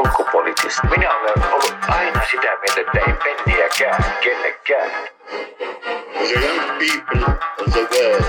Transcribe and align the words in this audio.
ulkopoliittista. 0.00 0.86
Minä 0.90 1.14
olen 1.14 1.52
ollut 1.52 1.76
aina 1.88 2.20
sitä 2.30 2.56
mieltä, 2.60 2.80
että 2.80 2.98
ei 2.98 3.12
penniäkään 3.12 4.04
kellekään. 4.20 4.90
The 6.28 6.34
young 6.34 6.78
people 6.78 7.34
of 7.58 7.72
the 7.72 7.80
world 7.80 8.24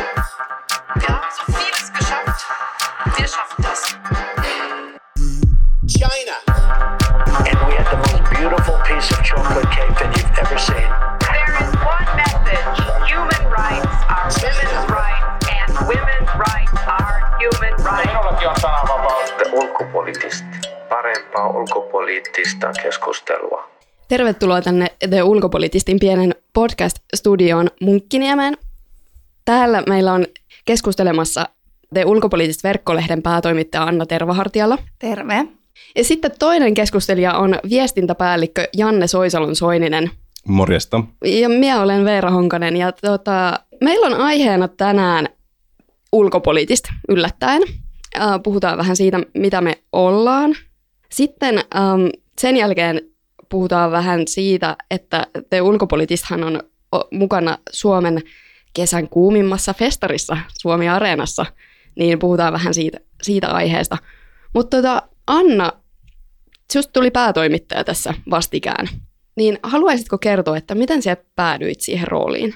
ulkopoliittista 21.55 22.72
keskustelua. 22.84 23.72
Tervetuloa 24.08 24.62
tänne 24.62 24.88
The 25.10 25.23
Ulkopolitistin 25.23 26.00
pienen 26.00 26.36
podcast-studioon 26.54 27.68
Munkkiniemeen. 27.82 28.58
Täällä 29.46 29.84
meillä 29.88 30.14
on 30.14 30.26
keskustelemassa 30.66 31.50
The 31.94 32.05
Ulkopoliittist 32.05 32.64
verkkolehden 32.64 33.22
päätoimittaja 33.22 33.84
Anna 33.84 34.05
Tervahartiala. 34.05 34.77
Terve. 35.00 35.46
Ja 35.96 36.04
sitten 36.04 36.32
toinen 36.40 36.74
keskustelija 36.74 37.34
on 37.34 37.60
viestintäpäällikkö 37.70 38.68
Janne 38.77 39.08
Soisalon 39.08 39.55
Soininen. 39.55 40.12
Morjesta. 40.48 41.04
Ja 41.26 41.49
minä 41.49 41.82
olen 41.82 42.05
Veera 42.05 42.32
Honkanen 42.32 42.77
ja 42.77 42.91
tota, 42.91 43.60
meillä 43.82 44.08
on 44.08 44.13
aiheena 44.13 44.68
tänään 44.68 45.27
ulkopoliittista 46.12 46.94
yllättäen. 47.10 47.62
Äh, 48.20 48.40
puhutaan 48.44 48.77
vähän 48.77 48.96
siitä, 48.96 49.20
mitä 49.34 49.62
me 49.62 49.77
ollaan. 49.91 50.55
Sitten 51.12 51.58
ähm, 51.58 52.08
sen 52.41 52.58
jälkeen 52.58 53.02
puhutaan 53.49 53.91
vähän 53.91 54.27
siitä, 54.27 54.77
että 54.91 55.27
te 55.49 55.62
ulkopolitistahan 55.62 56.44
on 56.44 56.60
mukana 57.12 57.58
Suomen 57.72 58.22
kesän 58.74 59.10
kuumimmassa 59.10 59.74
festarissa 59.74 60.38
Suomi 60.60 60.90
Areenassa, 60.90 61.46
niin 61.96 62.20
puhutaan 62.20 62.54
vähän 62.54 62.74
siitä, 62.74 63.00
siitä 63.22 63.48
aiheesta. 63.48 63.98
Mutta 64.53 64.77
tota, 64.77 65.02
Anna, 65.27 65.72
just 66.75 66.89
tuli 66.94 67.11
päätoimittaja 67.11 67.83
tässä 67.83 68.13
vastikään, 68.30 68.88
niin 69.35 69.59
haluaisitko 69.63 70.17
kertoa, 70.17 70.57
että 70.57 70.75
miten 70.75 71.02
sä 71.02 71.17
päädyit 71.35 71.81
siihen 71.81 72.07
rooliin? 72.07 72.55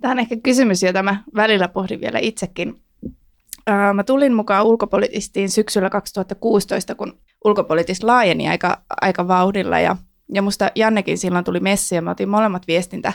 Tämä 0.00 0.12
on 0.12 0.18
ehkä 0.18 0.36
kysymys, 0.42 0.82
jota 0.82 1.02
mä 1.02 1.22
välillä 1.36 1.68
pohdin 1.68 2.00
vielä 2.00 2.18
itsekin. 2.22 2.82
Mä 3.94 4.04
tulin 4.04 4.34
mukaan 4.34 4.66
ulkopolitistiin 4.66 5.50
syksyllä 5.50 5.90
2016, 5.90 6.94
kun 6.94 7.20
ulkopolitis 7.44 8.02
laajeni 8.02 8.48
aika, 8.48 8.82
aika 9.00 9.28
vauhdilla. 9.28 9.78
Ja, 9.78 9.96
ja 10.34 10.42
musta 10.42 10.70
Jannekin 10.74 11.18
silloin 11.18 11.44
tuli 11.44 11.60
messi 11.60 11.94
ja 11.94 12.02
me 12.02 12.10
otin 12.10 12.28
molemmat 12.28 12.66
viestintä, 12.66 13.12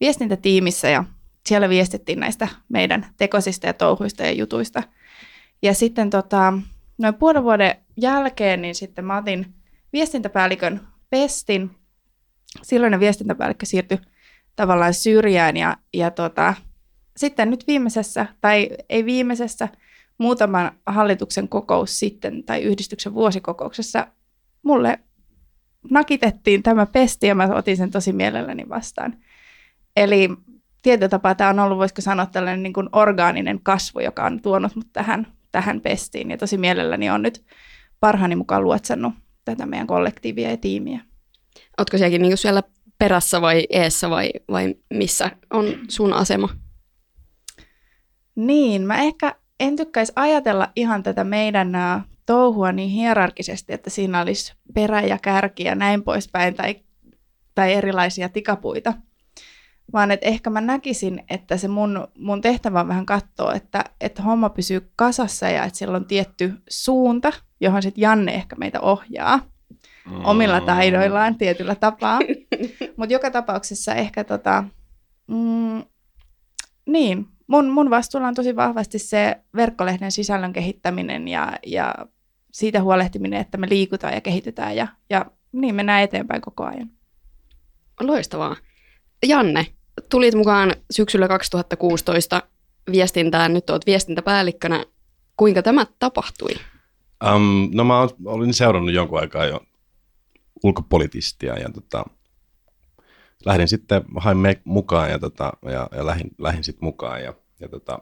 viestintätiimissä 0.00 0.88
ja 0.88 1.04
siellä 1.46 1.68
viestittiin 1.68 2.20
näistä 2.20 2.48
meidän 2.68 3.06
tekosista 3.16 3.66
ja 3.66 3.72
touhuista 3.72 4.22
ja 4.22 4.32
jutuista. 4.32 4.82
Ja 5.62 5.74
sitten 5.74 6.10
tota, 6.10 6.52
noin 6.98 7.14
puolen 7.14 7.44
vuoden 7.44 7.76
jälkeen 7.96 8.62
niin 8.62 8.74
sitten 8.74 9.04
mä 9.04 9.16
otin 9.16 9.54
viestintäpäällikön 9.92 10.80
pestin. 11.10 11.70
Silloinen 12.62 13.00
viestintäpäällikkö 13.00 13.66
siirtyi 13.66 13.98
tavallaan 14.56 14.94
syrjään 14.94 15.56
ja, 15.56 15.76
ja 15.94 16.10
tota, 16.10 16.54
sitten 17.16 17.50
nyt 17.50 17.66
viimeisessä, 17.66 18.26
tai 18.40 18.70
ei 18.88 19.04
viimeisessä, 19.04 19.68
muutaman 20.18 20.72
hallituksen 20.86 21.48
kokous 21.48 21.98
sitten 21.98 22.44
tai 22.44 22.62
yhdistyksen 22.62 23.14
vuosikokouksessa 23.14 24.06
mulle 24.62 24.98
nakitettiin 25.90 26.62
tämä 26.62 26.86
pesti 26.86 27.26
ja 27.26 27.34
mä 27.34 27.48
otin 27.54 27.76
sen 27.76 27.90
tosi 27.90 28.12
mielelläni 28.12 28.68
vastaan. 28.68 29.16
Eli 29.96 30.28
tietyllä 30.82 31.08
tapaa 31.08 31.34
tämä 31.34 31.50
on 31.50 31.58
ollut, 31.58 31.78
voisiko 31.78 32.00
sanoa, 32.00 32.26
tällainen 32.26 32.62
niin 32.62 32.72
kuin 32.72 32.88
orgaaninen 32.92 33.60
kasvu, 33.62 34.00
joka 34.00 34.24
on 34.24 34.42
tuonut 34.42 34.76
mut 34.76 34.86
tähän, 34.92 35.26
tähän 35.52 35.80
pestiin. 35.80 36.30
Ja 36.30 36.36
tosi 36.36 36.58
mielelläni 36.58 37.10
on 37.10 37.22
nyt 37.22 37.44
parhaani 38.00 38.36
mukaan 38.36 38.64
luotsannut 38.64 39.14
tätä 39.44 39.66
meidän 39.66 39.86
kollektiivia 39.86 40.50
ja 40.50 40.56
tiimiä. 40.56 41.00
Ootko 41.78 41.98
sielläkin 41.98 42.22
niinku 42.22 42.36
siellä 42.36 42.62
perässä 42.98 43.40
vai 43.40 43.66
eessä 43.70 44.10
vai, 44.10 44.30
vai 44.48 44.74
missä 44.94 45.30
on 45.50 45.64
sun 45.88 46.12
asema? 46.12 46.48
Niin, 48.34 48.82
mä 48.82 48.96
ehkä 49.02 49.34
en 49.60 49.76
tykkäisi 49.76 50.12
ajatella 50.16 50.72
ihan 50.76 51.02
tätä 51.02 51.24
meidän 51.24 51.72
touhua 52.26 52.72
niin 52.72 52.90
hierarkisesti, 52.90 53.72
että 53.72 53.90
siinä 53.90 54.20
olisi 54.20 54.54
perä 54.74 55.00
ja 55.00 55.18
kärki 55.22 55.64
ja 55.64 55.74
näin 55.74 56.02
poispäin 56.02 56.54
tai, 56.54 56.76
tai 57.54 57.72
erilaisia 57.72 58.28
tikapuita. 58.28 58.92
Vaan 59.92 60.10
että 60.10 60.26
ehkä 60.26 60.50
mä 60.50 60.60
näkisin, 60.60 61.24
että 61.30 61.56
se 61.56 61.68
mun, 61.68 62.08
mun 62.18 62.40
tehtävä 62.40 62.80
on 62.80 62.88
vähän 62.88 63.06
katsoa, 63.06 63.54
että, 63.54 63.84
että 64.00 64.22
homma 64.22 64.48
pysyy 64.48 64.90
kasassa 64.96 65.48
ja 65.48 65.64
että 65.64 65.78
sillä 65.78 65.96
on 65.96 66.06
tietty 66.06 66.52
suunta, 66.70 67.32
johon 67.60 67.82
sitten 67.82 68.02
Janne 68.02 68.34
ehkä 68.34 68.56
meitä 68.56 68.80
ohjaa 68.80 69.40
omilla 70.24 70.60
taidoillaan 70.60 71.34
tietyllä 71.34 71.74
tapaa. 71.74 72.18
Mutta 72.96 73.12
joka 73.12 73.30
tapauksessa 73.30 73.94
ehkä 73.94 74.24
tota, 74.24 74.64
mm, 75.26 75.82
niin, 76.86 77.26
mun, 77.46 77.70
mun 77.70 77.90
vastuulla 77.90 78.28
on 78.28 78.34
tosi 78.34 78.56
vahvasti 78.56 78.98
se 78.98 79.36
verkkolehden 79.56 80.12
sisällön 80.12 80.52
kehittäminen 80.52 81.28
ja, 81.28 81.52
ja 81.66 81.94
siitä 82.52 82.82
huolehtiminen, 82.82 83.40
että 83.40 83.58
me 83.58 83.68
liikutaan 83.68 84.14
ja 84.14 84.20
kehitytään 84.20 84.76
ja, 84.76 84.88
ja 85.10 85.26
niin 85.52 85.74
mennään 85.74 86.02
eteenpäin 86.02 86.40
koko 86.40 86.64
ajan. 86.64 86.90
Loistavaa. 88.00 88.56
Janne, 89.26 89.66
tulit 90.08 90.34
mukaan 90.34 90.74
syksyllä 90.90 91.28
2016 91.28 92.42
viestintään, 92.92 93.52
nyt 93.52 93.70
olet 93.70 93.86
viestintäpäällikkönä. 93.86 94.84
Kuinka 95.36 95.62
tämä 95.62 95.86
tapahtui? 95.98 96.50
Um, 97.34 97.70
no 97.74 97.84
mä 97.84 98.00
olin 98.24 98.54
seurannut 98.54 98.94
jonkun 98.94 99.20
aikaa 99.20 99.46
jo 99.46 99.60
ulkopolitistia 100.64 101.58
ja 101.58 101.68
tota, 101.74 102.04
lähdin 103.46 103.68
sitten, 103.68 104.02
hain 104.16 104.36
me 104.36 104.60
mukaan 104.64 105.10
ja, 105.10 105.18
tota, 105.18 105.52
ja, 105.62 105.88
ja 105.96 106.06
lähdin, 106.06 106.30
lähdin 106.38 106.64
sitten 106.64 106.84
mukaan. 106.84 107.22
Ja, 107.22 107.34
ja 107.60 107.68
tota, 107.68 107.98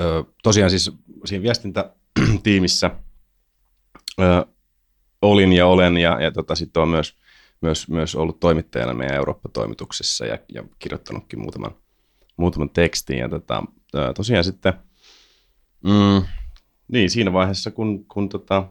ö, 0.00 0.24
tosiaan 0.42 0.70
siis 0.70 0.92
siinä 1.24 1.42
viestintätiimissä 1.42 2.90
ö, 4.20 4.46
olin 5.22 5.52
ja 5.52 5.66
olen 5.66 5.96
ja, 5.96 6.20
ja 6.20 6.32
tota, 6.32 6.54
sitten 6.54 6.80
olen 6.80 6.90
myös, 6.90 7.16
myös, 7.60 7.88
myös 7.88 8.14
ollut 8.14 8.40
toimittajana 8.40 8.94
meidän 8.94 9.16
Eurooppa-toimituksessa 9.16 10.26
ja, 10.26 10.38
ja 10.54 10.64
kirjoittanutkin 10.78 11.40
muutaman, 11.40 11.74
muutaman 12.36 12.70
tekstin. 12.70 13.18
Ja 13.18 13.28
tota, 13.28 13.62
ö, 13.94 14.12
tosiaan 14.12 14.44
sitten, 14.44 14.72
mm, 15.84 16.26
niin 16.88 17.10
siinä 17.10 17.32
vaiheessa, 17.32 17.70
kun, 17.70 18.04
kun 18.06 18.28
tota, 18.28 18.68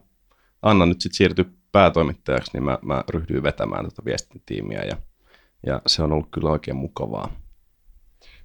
Anna 0.61 0.85
nyt 0.85 1.01
sitten 1.01 1.17
siirtyi 1.17 1.45
päätoimittajaksi, 1.71 2.51
niin 2.53 2.63
mä, 2.63 2.79
mä 2.81 3.03
ryhdyin 3.09 3.43
vetämään 3.43 3.85
tätä 3.85 4.05
viestintätiimiä 4.05 4.83
ja, 4.83 4.97
ja 5.65 5.81
se 5.87 6.03
on 6.03 6.11
ollut 6.11 6.31
kyllä 6.31 6.49
oikein 6.49 6.77
mukavaa. 6.77 7.31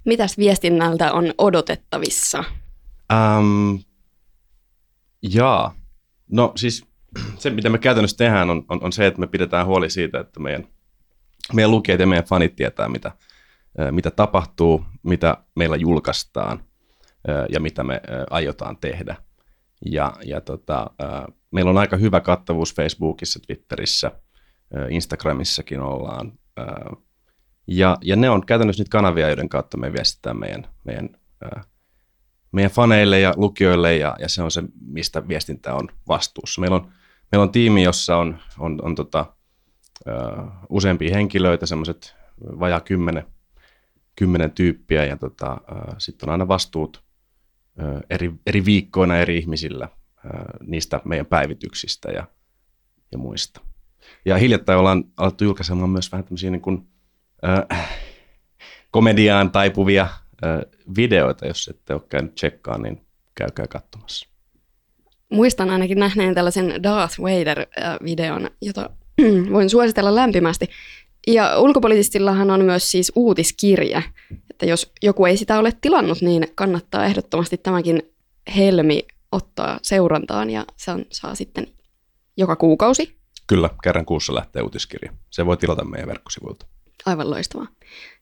Mitäs 0.05 0.37
viestinnältä 0.37 1.13
on 1.13 1.33
odotettavissa? 1.37 2.43
Ähm, 3.13 3.75
jaa, 5.21 5.75
no 6.31 6.51
siis 6.55 6.85
se 7.39 7.49
mitä 7.49 7.69
me 7.69 7.77
käytännössä 7.77 8.17
tehdään 8.17 8.49
on, 8.49 8.65
on, 8.69 8.83
on 8.83 8.93
se, 8.93 9.07
että 9.07 9.19
me 9.19 9.27
pidetään 9.27 9.65
huoli 9.65 9.89
siitä, 9.89 10.19
että 10.19 10.39
meidän, 10.39 10.67
meidän 11.53 11.71
lukijat 11.71 11.99
ja 11.99 12.07
meidän 12.07 12.25
fanit 12.25 12.55
tietää, 12.55 12.89
mitä, 12.89 13.11
mitä 13.91 14.11
tapahtuu, 14.11 14.83
mitä 15.03 15.37
meillä 15.55 15.75
julkaistaan 15.75 16.63
ja 17.49 17.59
mitä 17.59 17.83
me 17.83 18.01
aiotaan 18.29 18.77
tehdä. 18.77 19.15
Ja, 19.85 20.13
ja 20.25 20.41
tota, 20.41 20.91
meillä 21.51 21.71
on 21.71 21.77
aika 21.77 21.97
hyvä 21.97 22.19
kattavuus 22.19 22.75
Facebookissa, 22.75 23.39
Twitterissä, 23.47 24.11
Instagramissakin 24.89 25.79
ollaan. 25.79 26.31
Ja, 27.67 27.97
ja 28.01 28.15
ne 28.15 28.29
on 28.29 28.45
käytännössä 28.45 28.81
niitä 28.81 28.91
kanavia, 28.91 29.27
joiden 29.27 29.49
kautta 29.49 29.77
me 29.77 29.93
viestitään 29.93 30.39
meidän, 30.39 30.67
meidän 30.83 31.09
ö, 31.43 31.61
meidän 32.51 32.71
faneille 32.71 33.19
ja 33.19 33.33
lukijoille 33.35 33.95
ja, 33.95 34.15
ja 34.19 34.29
se 34.29 34.43
on 34.43 34.51
se, 34.51 34.63
mistä 34.81 35.27
viestintä 35.27 35.75
on 35.75 35.89
vastuussa. 36.07 36.61
Meillä 36.61 36.75
on, 36.75 36.91
meillä 37.31 37.43
on 37.43 37.51
tiimi, 37.51 37.83
jossa 37.83 38.17
on, 38.17 38.39
on, 38.59 38.79
on 38.81 38.95
tota, 38.95 39.25
ö, 40.07 40.11
useampia 40.69 41.15
henkilöitä, 41.15 41.65
semmoiset 41.65 42.15
vajaa 42.41 42.81
kymmenen, 42.81 43.25
kymmenen 44.15 44.51
tyyppiä 44.51 45.05
ja 45.05 45.17
tota, 45.17 45.57
sitten 45.97 46.29
on 46.29 46.31
aina 46.31 46.47
vastuut 46.47 47.03
ö, 47.79 48.01
eri, 48.09 48.33
eri 48.45 48.65
viikkoina 48.65 49.17
eri 49.17 49.37
ihmisillä 49.37 49.89
ö, 50.25 50.29
niistä 50.63 51.01
meidän 51.05 51.25
päivityksistä 51.25 52.11
ja, 52.11 52.27
ja 53.11 53.17
muista. 53.17 53.61
Ja 54.25 54.37
hiljattain 54.37 54.79
ollaan 54.79 55.03
alettu 55.17 55.43
julkaisemaan 55.43 55.89
myös 55.89 56.11
vähän 56.11 56.23
tämmöisiä 56.23 56.51
niin 56.51 56.61
kuin, 56.61 56.87
komediaan 58.91 59.51
taipuvia 59.51 60.07
ö, 60.43 60.69
videoita, 60.95 61.47
jos 61.47 61.67
ette 61.67 61.93
ole 61.93 62.01
käynyt 62.09 62.35
tsekkaan, 62.35 62.81
niin 62.81 63.01
käykää 63.35 63.67
katsomassa. 63.67 64.27
Muistan 65.29 65.69
ainakin 65.69 65.99
nähneen 65.99 66.35
tällaisen 66.35 66.83
Darth 66.83 67.19
Vader-videon, 67.19 68.49
jota 68.61 68.89
voin 69.53 69.69
suositella 69.69 70.15
lämpimästi. 70.15 70.69
Ja 71.27 71.59
ulkopoliittistillahan 71.59 72.51
on 72.51 72.65
myös 72.65 72.91
siis 72.91 73.11
uutiskirja, 73.15 74.01
että 74.49 74.65
jos 74.65 74.91
joku 75.03 75.25
ei 75.25 75.37
sitä 75.37 75.59
ole 75.59 75.71
tilannut, 75.81 76.21
niin 76.21 76.47
kannattaa 76.55 77.05
ehdottomasti 77.05 77.57
tämäkin 77.57 78.01
helmi 78.55 79.07
ottaa 79.31 79.79
seurantaan 79.81 80.49
ja 80.49 80.65
se 80.75 80.91
on, 80.91 81.05
saa 81.11 81.35
sitten 81.35 81.67
joka 82.37 82.55
kuukausi. 82.55 83.17
Kyllä, 83.47 83.69
kerran 83.83 84.05
kuussa 84.05 84.35
lähtee 84.35 84.61
uutiskirja. 84.61 85.13
Se 85.29 85.45
voi 85.45 85.57
tilata 85.57 85.85
meidän 85.85 86.07
verkkosivuilta. 86.07 86.65
Aivan 87.05 87.29
loistavaa. 87.29 87.67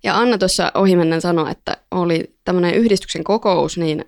Ja 0.03 0.17
Anna 0.17 0.37
tuossa 0.37 0.71
ohimennen 0.73 1.21
sanoi, 1.21 1.51
että 1.51 1.77
oli 1.91 2.35
tämmöinen 2.43 2.73
yhdistyksen 2.73 3.23
kokous, 3.23 3.77
niin 3.77 4.05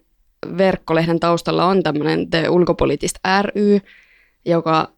verkkolehden 0.57 1.19
taustalla 1.19 1.65
on 1.65 1.83
tämmöinen 1.83 2.29
The 2.29 2.49
Ulkopoliittist 2.49 3.15
ry, 3.41 3.79
joka, 4.45 4.91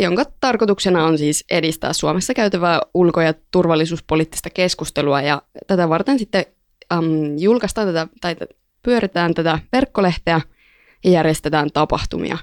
jonka 0.00 0.24
tarkoituksena 0.40 1.04
on 1.04 1.18
siis 1.18 1.44
edistää 1.50 1.92
Suomessa 1.92 2.34
käytävää 2.34 2.80
ulko- 2.94 3.20
ja 3.20 3.34
turvallisuuspoliittista 3.50 4.50
keskustelua. 4.50 5.22
Ja 5.22 5.42
tätä 5.66 5.88
varten 5.88 6.18
sitten 6.18 6.44
äm, 6.92 7.38
julkaistaan 7.38 7.86
tätä, 7.86 8.06
tai 8.20 8.36
pyöritään 8.82 9.34
tätä 9.34 9.58
verkkolehteä 9.72 10.40
ja 11.04 11.10
järjestetään 11.10 11.70
tapahtumia. 11.72 12.38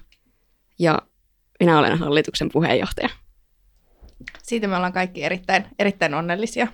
Ja 0.80 1.00
minä 1.60 1.80
olen 1.80 2.00
hallituksen 2.00 2.50
puheenjohtaja. 2.54 3.10
Siitä 4.44 4.68
me 4.68 4.76
ollaan 4.76 4.94
kaikki 4.94 5.24
erittäin, 5.24 5.66
erittäin 5.80 6.14
onnellisia. 6.14 6.68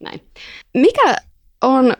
Näin. 0.00 0.20
Mikä 0.74 1.16
on 1.62 1.96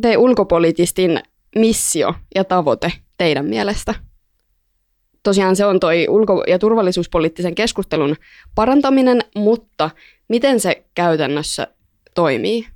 te 0.00 0.16
ulkopoliitistin 0.16 1.20
missio 1.56 2.14
ja 2.34 2.44
tavoite 2.44 2.92
teidän 3.18 3.44
mielestä? 3.44 3.94
Tosiaan 5.22 5.56
se 5.56 5.66
on 5.66 5.80
toi 5.80 6.06
ulko- 6.08 6.44
ja 6.48 6.58
turvallisuuspoliittisen 6.58 7.54
keskustelun 7.54 8.16
parantaminen, 8.54 9.20
mutta 9.34 9.90
miten 10.28 10.60
se 10.60 10.84
käytännössä 10.94 11.66
toimii? 12.14 12.66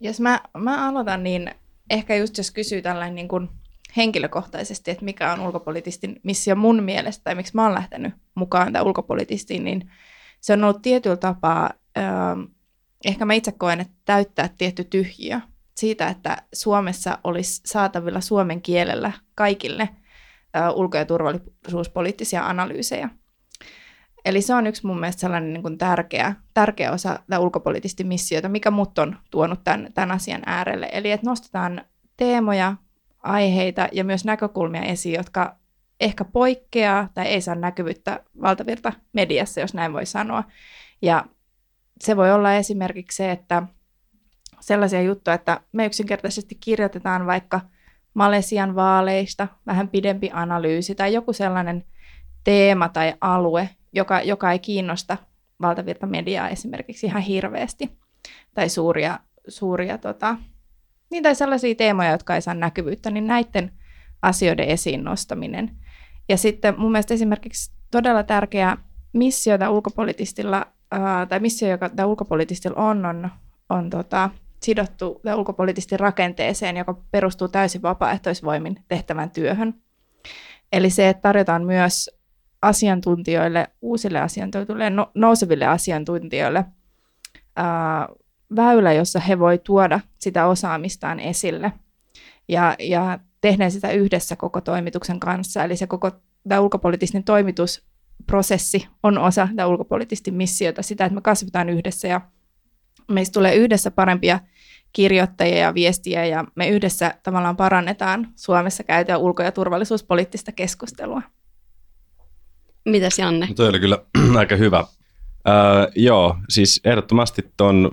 Jos 0.00 0.20
mä, 0.20 0.40
mä 0.58 0.88
aloitan, 0.88 1.22
niin 1.22 1.50
ehkä 1.90 2.16
just 2.16 2.38
jos 2.38 2.50
kysyy 2.50 2.82
tällainen 2.82 3.14
niin 3.14 3.28
kuin 3.28 3.48
henkilökohtaisesti, 3.96 4.90
että 4.90 5.04
mikä 5.04 5.32
on 5.32 5.40
ulkopolitistin 5.40 6.20
missio 6.22 6.56
mun 6.56 6.82
mielestä, 6.82 7.24
tai 7.24 7.34
miksi 7.34 7.54
mä 7.54 7.62
oon 7.62 7.74
lähtenyt 7.74 8.14
mukaan 8.34 8.72
tämän 8.72 8.86
ulkopolitistiin, 8.86 9.64
niin 9.64 9.90
se 10.40 10.52
on 10.52 10.64
ollut 10.64 10.82
tietyllä 10.82 11.16
tapaa, 11.16 11.70
äh, 11.98 12.04
ehkä 13.04 13.24
mä 13.24 13.34
itse 13.34 13.52
koen, 13.52 13.80
että 13.80 13.94
täyttää 14.04 14.48
tietty 14.58 14.84
tyhjiö 14.84 15.40
siitä, 15.76 16.08
että 16.08 16.36
Suomessa 16.52 17.18
olisi 17.24 17.60
saatavilla 17.64 18.20
suomen 18.20 18.62
kielellä 18.62 19.12
kaikille 19.34 19.88
äh, 20.56 20.70
ulko- 20.74 20.96
ja 20.96 21.04
turvallisuuspoliittisia 21.04 22.46
analyysejä. 22.46 23.08
Eli 24.24 24.42
se 24.42 24.54
on 24.54 24.66
yksi 24.66 24.86
mun 24.86 25.00
mielestä 25.00 25.20
sellainen 25.20 25.52
niin 25.52 25.62
kuin 25.62 25.78
tärkeä, 25.78 26.34
tärkeä 26.54 26.92
osa 26.92 27.08
tätä 27.08 27.38
ulkopoliittista 27.38 28.04
missiota, 28.04 28.48
mikä 28.48 28.70
mut 28.70 28.98
on 28.98 29.16
tuonut 29.30 29.60
tämän, 29.64 29.92
tämän 29.94 30.12
asian 30.12 30.42
äärelle. 30.46 30.88
Eli 30.92 31.10
että 31.10 31.26
nostetaan 31.26 31.84
teemoja, 32.16 32.76
aiheita 33.22 33.88
ja 33.92 34.04
myös 34.04 34.24
näkökulmia 34.24 34.82
esiin, 34.82 35.14
jotka 35.14 35.56
ehkä 36.00 36.24
poikkeaa 36.24 37.08
tai 37.14 37.26
ei 37.26 37.40
saa 37.40 37.54
näkyvyyttä 37.54 38.24
valtavirta 38.42 38.92
mediassa, 39.12 39.60
jos 39.60 39.74
näin 39.74 39.92
voi 39.92 40.06
sanoa. 40.06 40.44
Ja 41.02 41.24
se 42.00 42.16
voi 42.16 42.32
olla 42.32 42.54
esimerkiksi 42.54 43.16
se, 43.16 43.30
että 43.30 43.62
sellaisia 44.60 45.02
juttuja, 45.02 45.34
että 45.34 45.60
me 45.72 45.86
yksinkertaisesti 45.86 46.54
kirjoitetaan 46.54 47.26
vaikka 47.26 47.60
Malesian 48.14 48.74
vaaleista 48.74 49.48
vähän 49.66 49.88
pidempi 49.88 50.30
analyysi 50.32 50.94
tai 50.94 51.14
joku 51.14 51.32
sellainen 51.32 51.84
teema 52.44 52.88
tai 52.88 53.14
alue, 53.20 53.70
joka, 53.92 54.20
joka 54.20 54.52
ei 54.52 54.58
kiinnosta 54.58 55.16
valtavirta 55.60 56.06
mediaa 56.06 56.48
esimerkiksi 56.48 57.06
ihan 57.06 57.22
hirveästi 57.22 57.98
tai 58.54 58.68
suuria, 58.68 59.18
suuria 59.48 59.98
tota, 59.98 60.36
niin 61.10 61.22
tai 61.22 61.34
sellaisia 61.34 61.74
teemoja, 61.74 62.10
jotka 62.10 62.34
ei 62.34 62.42
saa 62.42 62.54
näkyvyyttä, 62.54 63.10
niin 63.10 63.26
näiden 63.26 63.72
asioiden 64.22 64.68
esiin 64.68 65.04
nostaminen. 65.04 65.70
Ja 66.28 66.36
sitten 66.36 66.74
mun 66.78 66.92
mielestä 66.92 67.14
esimerkiksi 67.14 67.72
todella 67.90 68.22
tärkeä 68.22 68.76
missio 69.12 69.58
tämä 69.58 69.70
ulkopolitistilla, 69.70 70.66
ää, 70.90 71.26
tai 71.26 71.40
missio, 71.40 71.68
joka 71.68 71.88
tämä 71.88 72.06
ulkopolitistilla 72.06 72.82
on, 72.82 73.06
on, 73.06 73.30
on 73.68 73.90
tota, 73.90 74.30
sidottu 74.62 75.20
tämä 75.24 75.36
rakenteeseen, 76.00 76.76
joka 76.76 76.94
perustuu 77.10 77.48
täysin 77.48 77.82
vapaaehtoisvoimin 77.82 78.84
tehtävän 78.88 79.30
työhön. 79.30 79.74
Eli 80.72 80.90
se, 80.90 81.08
että 81.08 81.22
tarjotaan 81.22 81.64
myös 81.64 82.10
asiantuntijoille, 82.62 83.68
uusille 83.82 84.20
asiantuntijoille, 84.20 84.90
no, 84.90 85.10
nouseville 85.14 85.66
asiantuntijoille 85.66 86.64
väylä, 88.56 88.92
jossa 88.92 89.20
he 89.20 89.38
voi 89.38 89.58
tuoda 89.58 90.00
sitä 90.18 90.46
osaamistaan 90.46 91.20
esille 91.20 91.72
ja, 92.48 92.76
ja 92.78 93.18
tehdään 93.40 93.70
sitä 93.70 93.90
yhdessä 93.90 94.36
koko 94.36 94.60
toimituksen 94.60 95.20
kanssa. 95.20 95.64
Eli 95.64 95.76
se 95.76 95.86
koko 95.86 96.10
tämä 96.48 96.60
ulkopoliittinen 96.60 97.24
toimitusprosessi 97.24 98.88
on 99.02 99.18
osa 99.18 99.48
tämä 99.56 99.66
ulkopoliittista 99.66 100.32
missiota, 100.32 100.82
sitä, 100.82 101.04
että 101.04 101.14
me 101.14 101.20
kasvetaan 101.20 101.68
yhdessä 101.68 102.08
ja 102.08 102.20
meistä 103.08 103.32
tulee 103.32 103.54
yhdessä 103.54 103.90
parempia 103.90 104.40
kirjoittajia 104.92 105.58
ja 105.58 105.74
viestiä 105.74 106.26
ja 106.26 106.44
me 106.54 106.68
yhdessä 106.68 107.14
tavallaan 107.22 107.56
parannetaan 107.56 108.28
Suomessa 108.36 108.84
käytyä 108.84 109.18
ulko- 109.18 109.42
ja 109.42 109.52
turvallisuuspoliittista 109.52 110.52
keskustelua. 110.52 111.22
Mitäs 112.84 113.18
Janne? 113.18 113.46
No 113.46 113.54
toi 113.54 113.68
oli 113.68 113.80
kyllä 113.80 113.98
aika 114.38 114.56
hyvä. 114.56 114.84
Öö, 115.48 115.54
joo, 115.96 116.36
siis 116.48 116.80
ehdottomasti 116.84 117.52
tuon 117.56 117.90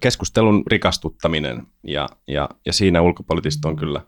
keskustelun 0.00 0.62
rikastuttaminen 0.66 1.66
ja, 1.82 2.08
ja, 2.28 2.48
ja 2.66 2.72
siinä 2.72 3.02
ulkopoliittista 3.02 3.68
on 3.68 3.76
kyllä, 3.76 4.00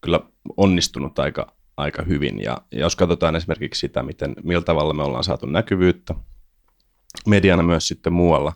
kyllä 0.00 0.20
onnistunut 0.56 1.18
aika, 1.18 1.52
aika 1.76 2.02
hyvin. 2.02 2.42
Ja, 2.42 2.58
ja 2.72 2.80
jos 2.80 2.96
katsotaan 2.96 3.36
esimerkiksi 3.36 3.80
sitä, 3.80 4.02
miten, 4.02 4.34
millä 4.42 4.62
tavalla 4.62 4.94
me 4.94 5.02
ollaan 5.02 5.24
saatu 5.24 5.46
näkyvyyttä 5.46 6.14
mediana 7.26 7.62
myös 7.62 7.88
sitten 7.88 8.12
muualla, 8.12 8.52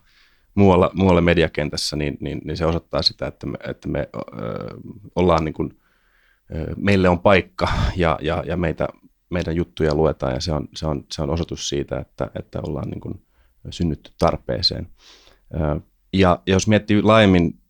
muualla, 0.54 0.90
muualla 0.94 1.20
mediakentässä, 1.20 1.96
niin, 1.96 2.16
niin, 2.20 2.40
niin 2.44 2.56
se 2.56 2.66
osoittaa 2.66 3.02
sitä, 3.02 3.26
että 3.26 3.46
me, 3.46 3.58
että 3.68 3.88
me 3.88 4.08
ö, 4.14 4.20
ollaan 5.16 5.44
niin 5.44 5.54
kuin, 5.54 5.78
ö, 6.54 6.74
meille 6.76 7.08
on 7.08 7.20
paikka 7.20 7.68
ja, 7.96 8.18
ja, 8.22 8.44
ja 8.46 8.56
meitä, 8.56 8.88
meidän 9.30 9.56
juttuja 9.56 9.94
luetaan 9.94 10.34
ja 10.34 10.40
se 10.40 10.52
on, 10.52 10.68
se 10.74 10.86
on, 10.86 11.04
se 11.12 11.22
on 11.22 11.30
osoitus 11.30 11.68
siitä, 11.68 11.98
että, 11.98 12.30
että 12.38 12.60
ollaan 12.62 12.90
niin 12.90 13.00
kuin 13.00 13.22
synnytty 13.70 14.12
tarpeeseen. 14.18 14.88
Ja 16.18 16.42
jos 16.46 16.68
miettii 16.68 17.02
laajemmin 17.02 17.60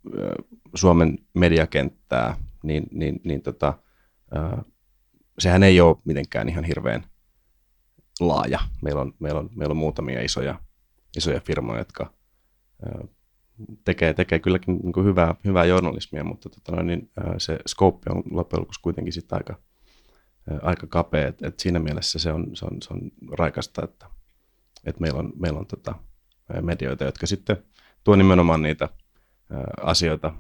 Suomen 0.75 1.19
mediakenttää, 1.35 2.37
niin, 2.63 2.87
niin, 2.93 3.21
niin 3.25 3.43
tota, 3.43 3.79
sehän 5.39 5.63
ei 5.63 5.81
ole 5.81 5.97
mitenkään 6.05 6.49
ihan 6.49 6.65
hirveän 6.65 7.05
laaja. 8.21 8.59
Meillä 8.83 9.01
on, 9.01 9.15
meillä 9.19 9.41
on, 9.41 9.51
meillä 9.55 9.73
on 9.73 9.77
muutamia 9.77 10.23
isoja, 10.23 10.61
isoja 11.17 11.41
firmoja, 11.41 11.81
jotka 11.81 12.13
tekee, 13.85 14.15
tekee 14.15 14.39
kylläkin 14.39 14.79
niin 14.83 14.93
kuin 14.93 15.07
hyvää, 15.07 15.35
hyvää 15.45 15.65
journalismia, 15.65 16.25
mutta 16.25 16.49
tota, 16.49 16.83
niin, 16.83 17.11
se 17.39 17.59
scope 17.69 18.11
on 18.11 18.23
loppujen 18.31 18.61
lopuksi 18.61 18.81
kuitenkin 18.83 19.13
sit 19.13 19.33
aika, 19.33 19.59
aika 20.63 20.87
kapea. 20.87 21.29
Et, 21.29 21.43
et 21.43 21.61
siinä 21.61 21.79
mielessä 21.79 22.19
se 22.19 22.33
on, 22.33 22.57
se 22.57 22.65
on, 22.65 22.83
se 22.83 22.95
on 22.95 23.01
raikasta, 23.33 23.85
että, 23.85 24.07
että 24.85 25.01
meillä 25.01 25.19
on, 25.19 25.33
meillä 25.41 25.59
on 25.59 25.67
tota, 25.67 25.95
medioita, 26.63 27.05
jotka 27.05 27.27
sitten– 27.27 27.57
tuo 28.07 28.17
nimenomaan 28.17 28.63
niitä 28.63 28.89
asioita 29.83 30.33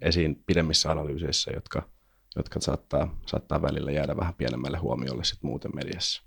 esiin 0.00 0.42
pidemmissä 0.46 0.90
analyyseissä, 0.90 1.50
jotka, 1.54 1.82
jotka 2.36 2.60
saattaa, 2.60 3.16
saattaa 3.26 3.62
välillä 3.62 3.90
jäädä 3.90 4.16
vähän 4.16 4.34
pienemmälle 4.34 4.78
huomiolle 4.78 5.24
sit 5.24 5.42
muuten 5.42 5.70
mediassa. 5.74 6.22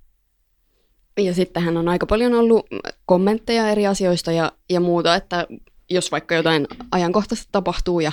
Ja 1.20 1.34
sittenhän 1.34 1.78
on 1.78 1.88
aika 1.88 2.06
paljon 2.06 2.34
ollut 2.34 2.66
kommentteja 3.06 3.70
eri 3.70 3.88
asioista 3.88 4.32
ja, 4.32 4.52
ja 4.70 4.80
muuta, 4.80 5.16
että 5.16 5.48
jos 5.90 6.12
vaikka 6.12 6.36
jotain 6.36 6.68
ajankohtaista 6.92 7.50
tapahtuu 7.52 8.00
ja, 8.00 8.12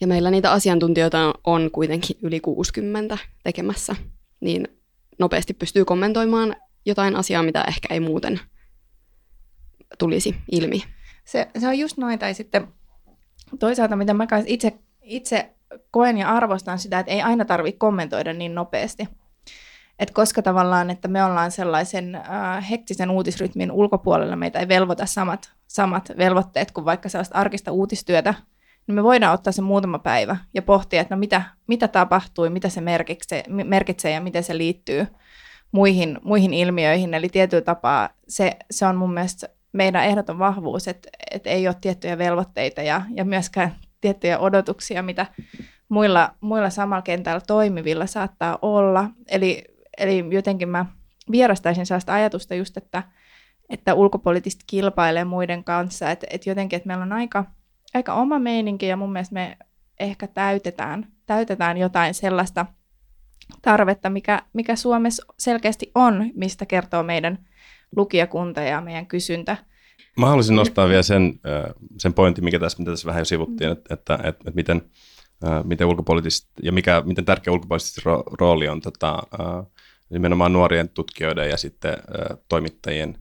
ja 0.00 0.06
meillä 0.06 0.30
niitä 0.30 0.52
asiantuntijoita 0.52 1.34
on 1.44 1.70
kuitenkin 1.70 2.16
yli 2.22 2.40
60 2.40 3.18
tekemässä, 3.44 3.96
niin 4.40 4.68
nopeasti 5.18 5.54
pystyy 5.54 5.84
kommentoimaan 5.84 6.56
jotain 6.84 7.16
asiaa, 7.16 7.42
mitä 7.42 7.64
ehkä 7.68 7.94
ei 7.94 8.00
muuten 8.00 8.40
tulisi 9.98 10.36
ilmi. 10.52 10.95
Se, 11.26 11.48
se 11.58 11.68
on 11.68 11.78
just 11.78 11.96
noin, 11.96 12.18
tai 12.18 12.34
sitten 12.34 12.68
toisaalta 13.58 13.96
mitä 13.96 14.14
mä 14.14 14.26
itse, 14.46 14.72
itse 15.02 15.50
koen 15.90 16.18
ja 16.18 16.28
arvostan 16.28 16.78
sitä, 16.78 16.98
että 16.98 17.12
ei 17.12 17.22
aina 17.22 17.44
tarvitse 17.44 17.78
kommentoida 17.78 18.32
niin 18.32 18.54
nopeasti. 18.54 19.08
Et 19.98 20.10
koska 20.10 20.42
tavallaan, 20.42 20.90
että 20.90 21.08
me 21.08 21.24
ollaan 21.24 21.50
sellaisen 21.50 22.14
äh, 22.14 22.70
hektisen 22.70 23.10
uutisrytmin 23.10 23.72
ulkopuolella, 23.72 24.36
meitä 24.36 24.58
ei 24.58 24.68
velvoita 24.68 25.06
samat, 25.06 25.52
samat 25.66 26.12
velvoitteet 26.18 26.72
kuin 26.72 26.84
vaikka 26.84 27.08
sellaista 27.08 27.38
arkista 27.38 27.72
uutistyötä, 27.72 28.34
niin 28.86 28.94
me 28.94 29.02
voidaan 29.02 29.34
ottaa 29.34 29.52
se 29.52 29.62
muutama 29.62 29.98
päivä 29.98 30.36
ja 30.54 30.62
pohtia, 30.62 31.00
että 31.00 31.14
no 31.14 31.18
mitä, 31.18 31.42
mitä 31.66 31.88
tapahtui, 31.88 32.50
mitä 32.50 32.68
se 32.68 32.80
merkitsee, 32.80 33.44
merkitsee 33.48 34.12
ja 34.12 34.20
miten 34.20 34.44
se 34.44 34.58
liittyy 34.58 35.06
muihin, 35.72 36.18
muihin 36.22 36.54
ilmiöihin. 36.54 37.14
Eli 37.14 37.28
tietyllä 37.28 37.64
tapaa 37.64 38.08
se, 38.28 38.56
se 38.70 38.86
on 38.86 38.96
mun 38.96 39.14
mielestä 39.14 39.48
meidän 39.76 40.04
ehdoton 40.04 40.38
vahvuus, 40.38 40.88
että, 40.88 41.08
että 41.30 41.50
ei 41.50 41.68
ole 41.68 41.76
tiettyjä 41.80 42.18
velvoitteita 42.18 42.82
ja, 42.82 43.02
ja 43.14 43.24
myöskään 43.24 43.76
tiettyjä 44.00 44.38
odotuksia, 44.38 45.02
mitä 45.02 45.26
muilla, 45.88 46.34
muilla 46.40 46.70
samalla 46.70 47.02
kentällä 47.02 47.40
toimivilla 47.46 48.06
saattaa 48.06 48.58
olla. 48.62 49.10
Eli, 49.30 49.64
eli 49.98 50.24
jotenkin 50.30 50.68
mä 50.68 50.86
vierastaisin 51.30 51.86
sellaista 51.86 52.14
ajatusta 52.14 52.54
just, 52.54 52.76
että, 52.76 53.02
että 53.68 53.94
ulkopoliittisesti 53.94 54.64
kilpailee 54.66 55.24
muiden 55.24 55.64
kanssa, 55.64 56.10
että, 56.10 56.26
että 56.30 56.50
jotenkin, 56.50 56.76
että 56.76 56.86
meillä 56.86 57.02
on 57.02 57.12
aika, 57.12 57.44
aika 57.94 58.14
oma 58.14 58.38
meininki 58.38 58.86
ja 58.86 58.96
mun 58.96 59.12
mielestä 59.12 59.34
me 59.34 59.56
ehkä 60.00 60.26
täytetään, 60.26 61.06
täytetään 61.26 61.78
jotain 61.78 62.14
sellaista 62.14 62.66
tarvetta, 63.62 64.10
mikä, 64.10 64.42
mikä 64.52 64.76
Suomessa 64.76 65.26
selkeästi 65.38 65.90
on, 65.94 66.30
mistä 66.34 66.66
kertoo 66.66 67.02
meidän 67.02 67.38
lukijakunta 67.96 68.60
ja 68.60 68.80
meidän 68.80 69.06
kysyntä. 69.06 69.56
Mä 70.18 70.26
haluaisin 70.26 70.56
nostaa 70.56 70.88
vielä 70.88 71.02
sen, 71.02 71.40
sen 71.98 72.14
pointin, 72.14 72.44
mikä 72.44 72.58
tässä, 72.58 72.78
mitä 72.78 72.90
tässä 72.90 73.06
vähän 73.06 73.20
jo 73.20 73.24
sivuttiin, 73.24 73.70
että, 73.70 73.94
että, 73.94 74.14
että, 74.14 74.28
että 74.28 74.50
miten, 74.54 74.82
miten, 75.64 75.86
ulkopoliittisesti, 75.86 76.48
ja 76.62 76.72
mikä, 76.72 77.02
miten 77.06 77.24
tärkeä 77.24 77.52
ulkopoliittisesti 77.52 78.00
rooli 78.40 78.68
on 78.68 78.80
tota, 78.80 79.22
nimenomaan 80.10 80.52
nuorien 80.52 80.88
tutkijoiden 80.88 81.50
ja 81.50 81.56
sitten 81.56 81.94
toimittajien 82.48 83.18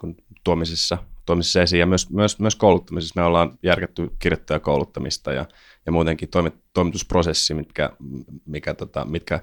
kun 0.00 0.16
tuomisessa, 0.44 0.98
tuomisessa 1.26 1.62
esiin 1.62 1.80
ja 1.80 1.86
myös, 1.86 2.10
myös, 2.10 2.38
myös 2.38 2.56
kouluttamisessa. 2.56 3.20
Me 3.20 3.26
ollaan 3.26 3.58
järketty 3.62 4.10
kirjoittajakouluttamista 4.18 5.32
ja, 5.32 5.46
ja 5.86 5.92
muutenkin 5.92 6.28
toimit, 6.28 6.54
toimitusprosessi, 6.72 7.54
mitkä, 7.54 7.90
mikä, 8.46 8.74
tota, 8.74 9.04
mitkä 9.04 9.40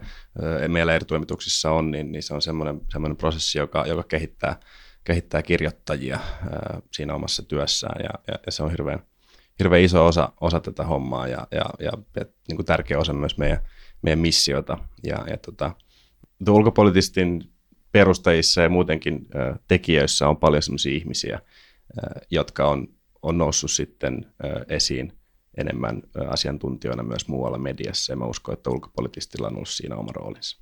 meillä 0.67 0.95
eri 0.95 1.05
toimituksissa 1.05 1.71
on, 1.71 1.91
niin, 1.91 2.11
niin 2.11 2.23
se 2.23 2.33
on 2.33 2.41
semmoinen, 2.41 2.81
semmoinen 2.91 3.17
prosessi, 3.17 3.57
joka, 3.57 3.85
joka 3.87 4.03
kehittää, 4.03 4.59
kehittää 5.03 5.41
kirjoittajia 5.41 6.15
ää, 6.15 6.79
siinä 6.91 7.13
omassa 7.13 7.43
työssään 7.43 8.03
ja, 8.03 8.09
ja, 8.27 8.39
ja 8.45 8.51
se 8.51 8.63
on 8.63 8.71
hirveän, 8.71 8.99
hirveän 9.59 9.83
iso 9.83 10.05
osa, 10.05 10.33
osa 10.41 10.59
tätä 10.59 10.83
hommaa 10.83 11.27
ja, 11.27 11.47
ja, 11.51 11.65
ja, 11.79 11.91
ja 12.15 12.25
niin 12.47 12.55
kuin 12.55 12.65
tärkeä 12.65 12.99
osa 12.99 13.13
myös 13.13 13.37
meidän, 13.37 13.59
meidän 14.01 14.19
missiota. 14.19 14.77
Ja, 15.03 15.25
ja 15.29 15.37
tota, 15.37 15.71
ulkopolitistin 16.49 17.43
perustajissa 17.91 18.61
ja 18.61 18.69
muutenkin 18.69 19.27
tekijöissä 19.67 20.27
on 20.27 20.37
paljon 20.37 20.63
sellaisia 20.63 20.95
ihmisiä, 20.95 21.39
jotka 22.31 22.69
on, 22.69 22.87
on 23.21 23.37
noussut 23.37 23.71
sitten 23.71 24.25
esiin 24.69 25.13
enemmän 25.57 26.01
asiantuntijoina 26.29 27.03
myös 27.03 27.27
muualla 27.27 27.57
mediassa, 27.57 28.13
ja 28.13 28.17
mä 28.17 28.25
uskon, 28.25 28.53
että 28.53 28.69
ulkopolitistilla 28.69 29.47
on 29.47 29.55
ollut 29.55 29.69
siinä 29.69 29.95
oma 29.95 30.11
roolinsa. 30.11 30.57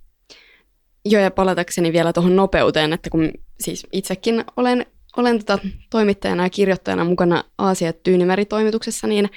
Joo, 1.05 1.21
ja 1.21 1.31
palatakseni 1.31 1.93
vielä 1.93 2.13
tuohon 2.13 2.35
nopeuteen, 2.35 2.93
että 2.93 3.09
kun 3.09 3.31
siis 3.59 3.87
itsekin 3.91 4.45
olen, 4.57 4.85
olen 5.17 5.39
tota 5.39 5.59
toimittajana 5.89 6.43
ja 6.43 6.49
kirjoittajana 6.49 7.03
mukana 7.03 7.43
Aasia 7.57 7.93
Tyynimeri-toimituksessa, 7.93 9.07
niin 9.07 9.29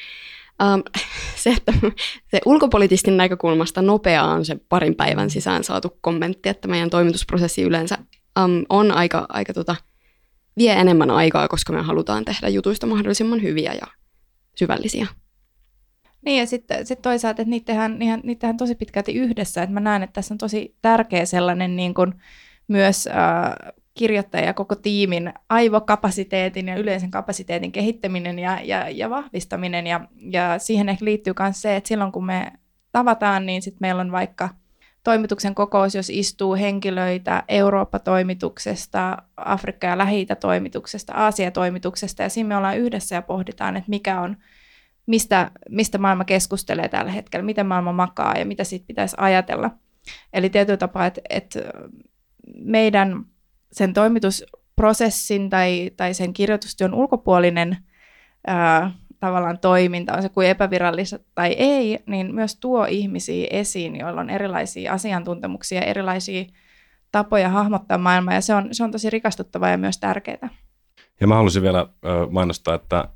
Um, 0.75 0.83
se, 1.43 1.51
että 1.51 1.73
se 2.31 2.41
ulkopolitistin 2.47 3.17
näkökulmasta 3.17 3.83
nopeaa 3.83 4.33
on 4.33 4.45
se 4.45 4.57
parin 4.69 4.95
päivän 4.95 5.31
sisään 5.31 5.65
saatu 5.65 5.99
kommentti, 6.01 6.49
että 6.49 6.69
meidän 6.69 6.91
toimitusprosessi 6.91 7.63
yleensä 7.63 7.99
um, 8.45 8.65
on 8.69 8.93
aika, 8.93 9.27
aika 9.29 9.53
tota, 9.53 9.77
vie 10.59 10.73
enemmän 10.73 11.11
aikaa, 11.11 11.49
koska 11.49 11.73
me 11.73 11.83
halutaan 11.83 12.25
tehdä 12.25 12.49
jutuista 12.49 12.87
mahdollisimman 12.87 13.43
hyviä 13.43 13.73
ja 13.73 13.87
syvällisiä. 14.55 15.07
Niin 16.25 16.39
ja 16.39 16.47
sitten 16.47 16.87
sit 16.87 17.03
toisaalta, 17.03 17.43
että 17.43 17.51
niitä 17.51 17.67
tehdään, 17.67 17.99
niitä 17.99 18.41
tehdään 18.41 18.57
tosi 18.57 18.75
pitkälti 18.75 19.15
yhdessä, 19.15 19.63
että 19.63 19.75
mä 19.75 19.81
näen, 19.81 20.03
että 20.03 20.15
tässä 20.15 20.35
on 20.35 20.39
tosi 20.39 20.77
tärkeä 20.83 21.25
sellainen 21.25 21.77
niin 21.77 21.95
kuin 21.95 22.15
myös 22.69 23.07
äh, 23.07 23.73
kirjoittaja 23.95 24.45
ja 24.45 24.55
koko 24.55 24.77
tiimin 24.77 25.33
aivokapasiteetin 25.49 26.69
ja 26.69 26.77
yleisen 26.77 27.11
kapasiteetin 27.11 27.73
kehittäminen 27.73 28.39
ja, 28.39 28.61
ja, 28.63 28.89
ja 28.89 29.11
vahvistaminen. 29.11 29.87
Ja, 29.87 30.01
ja 30.31 30.59
siihen 30.59 30.89
ehkä 30.89 31.05
liittyy 31.05 31.35
myös 31.39 31.63
se, 31.63 31.77
että 31.77 31.89
silloin 31.89 32.13
kun 32.13 32.27
me 32.27 32.53
tavataan, 32.93 33.47
niin 33.47 33.63
sitten 33.63 33.79
meillä 33.81 34.01
on 34.01 34.13
vaikka 34.13 34.49
toimituksen 35.05 35.55
kokous, 35.55 35.95
jos 35.95 36.11
istuu 36.11 36.55
henkilöitä 36.55 37.43
Eurooppa-toimituksesta, 37.49 39.19
Afrikka- 39.37 39.87
ja 39.87 39.99
lähi 39.99 40.27
toimituksesta 40.41 41.13
Aasia-toimituksesta, 41.15 42.23
ja 42.23 42.29
siinä 42.29 42.49
me 42.49 42.57
ollaan 42.57 42.79
yhdessä 42.79 43.15
ja 43.15 43.23
pohditaan, 43.23 43.77
että 43.77 43.91
mikä 43.91 44.21
on, 44.21 44.37
mistä, 45.07 45.51
mistä 45.69 45.99
maailma 45.99 46.25
keskustelee 46.25 46.89
tällä 46.89 47.11
hetkellä, 47.13 47.45
miten 47.45 47.67
maailma 47.67 47.93
makaa 47.93 48.39
ja 48.39 48.45
mitä 48.47 48.65
siitä 48.65 48.87
pitäisi 48.87 49.17
ajatella. 49.19 49.71
Eli 50.33 50.51
tietyllä 50.51 50.77
tapaa, 50.77 51.07
että, 51.07 51.21
että 51.31 51.61
meidän 52.55 53.25
sen 53.73 53.93
toimitusprosessin 53.93 55.51
tai, 55.51 55.91
tai 55.97 56.15
sen 56.15 56.33
kirjoitustyön 56.33 56.95
ulkopuolinen 56.95 57.77
ää, 58.47 58.93
tavallaan 59.21 59.59
toiminta, 59.59 60.13
on 60.17 60.23
se 60.23 60.29
kuin 60.29 60.49
epävirallista 60.49 61.19
tai 61.35 61.53
ei, 61.53 61.99
niin 62.07 62.35
myös 62.35 62.57
tuo 62.57 62.85
ihmisiä 62.85 63.47
esiin, 63.51 63.97
joilla 63.97 64.21
on 64.21 64.31
erilaisia 64.31 64.93
asiantuntemuksia, 64.93 65.81
erilaisia 65.81 66.45
tapoja 67.13 67.49
hahmottaa 67.49 67.99
maailmaa, 67.99 68.35
ja 68.35 68.41
se 68.41 68.55
on, 68.55 68.69
se 68.73 68.85
on 68.85 68.93
tosi 68.93 69.11
rikastuttavaa 69.11 69.71
ja 69.71 69.79
myös 69.79 69.99
tärkeää. 69.99 70.49
Ja 71.21 71.27
mä 71.27 71.35
haluaisin 71.35 71.63
vielä 71.63 71.87
mainostaa, 72.31 72.75
että 72.75 73.09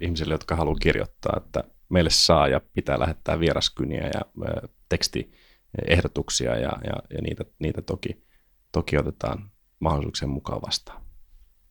ihmisille, 0.00 0.34
jotka 0.34 0.56
haluaa 0.56 0.78
kirjoittaa, 0.80 1.32
että 1.36 1.64
meille 1.88 2.10
saa 2.10 2.48
ja 2.48 2.60
pitää 2.74 3.00
lähettää 3.00 3.40
vieraskyniä 3.40 4.10
ja 4.14 4.46
tekstiehdotuksia, 4.88 6.54
ja, 6.54 6.72
ja, 6.84 6.92
ja 7.10 7.22
niitä, 7.22 7.44
niitä 7.58 7.82
toki, 7.82 8.24
toki 8.72 8.98
otetaan 8.98 9.50
mahdollisuuksien 9.80 10.30
mukaan 10.30 10.62
vastaan. 10.66 11.02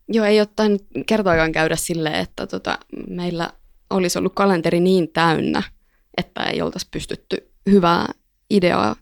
Joo, 0.08 0.26
ei 0.26 0.40
ole 0.40 0.48
tainnut 0.56 0.88
kertaakaan 1.06 1.52
käydä 1.52 1.76
silleen, 1.76 2.16
että 2.16 2.48
tota, 2.48 2.80
meillä 3.08 3.50
olisi 3.90 4.20
ollut 4.20 4.36
kalenteri 4.36 4.80
niin 4.80 5.08
täynnä, 5.14 5.64
että 6.18 6.44
ei 6.44 6.62
oltaisi 6.62 6.88
pystytty 6.92 7.52
hyvää 7.70 8.06
ideaa 8.50 8.96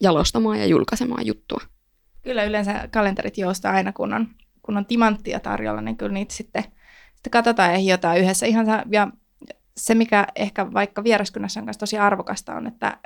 jalostamaan 0.00 0.58
ja 0.58 0.66
julkaisemaan 0.66 1.26
juttua. 1.26 1.60
Kyllä 2.22 2.44
yleensä 2.44 2.88
kalenterit 2.92 3.38
joustaa 3.38 3.72
aina, 3.72 3.92
kun 3.92 4.14
on, 4.14 4.28
kun 4.62 4.76
on 4.76 4.86
timanttia 4.86 5.40
tarjolla, 5.40 5.80
niin 5.80 5.96
kyllä 5.96 6.12
niitä 6.12 6.34
sitten, 6.34 6.62
sitten 7.14 7.30
katsotaan 7.30 7.72
ja 7.72 7.78
hiotaan 7.78 8.18
yhdessä. 8.18 8.46
Ihan 8.46 8.66
ja 8.90 9.08
se, 9.76 9.94
mikä 9.94 10.26
ehkä 10.36 10.72
vaikka 10.72 11.04
vieraskunnassa 11.04 11.60
on 11.60 11.66
tosi 11.78 11.98
arvokasta, 11.98 12.54
on, 12.54 12.66
että 12.66 12.98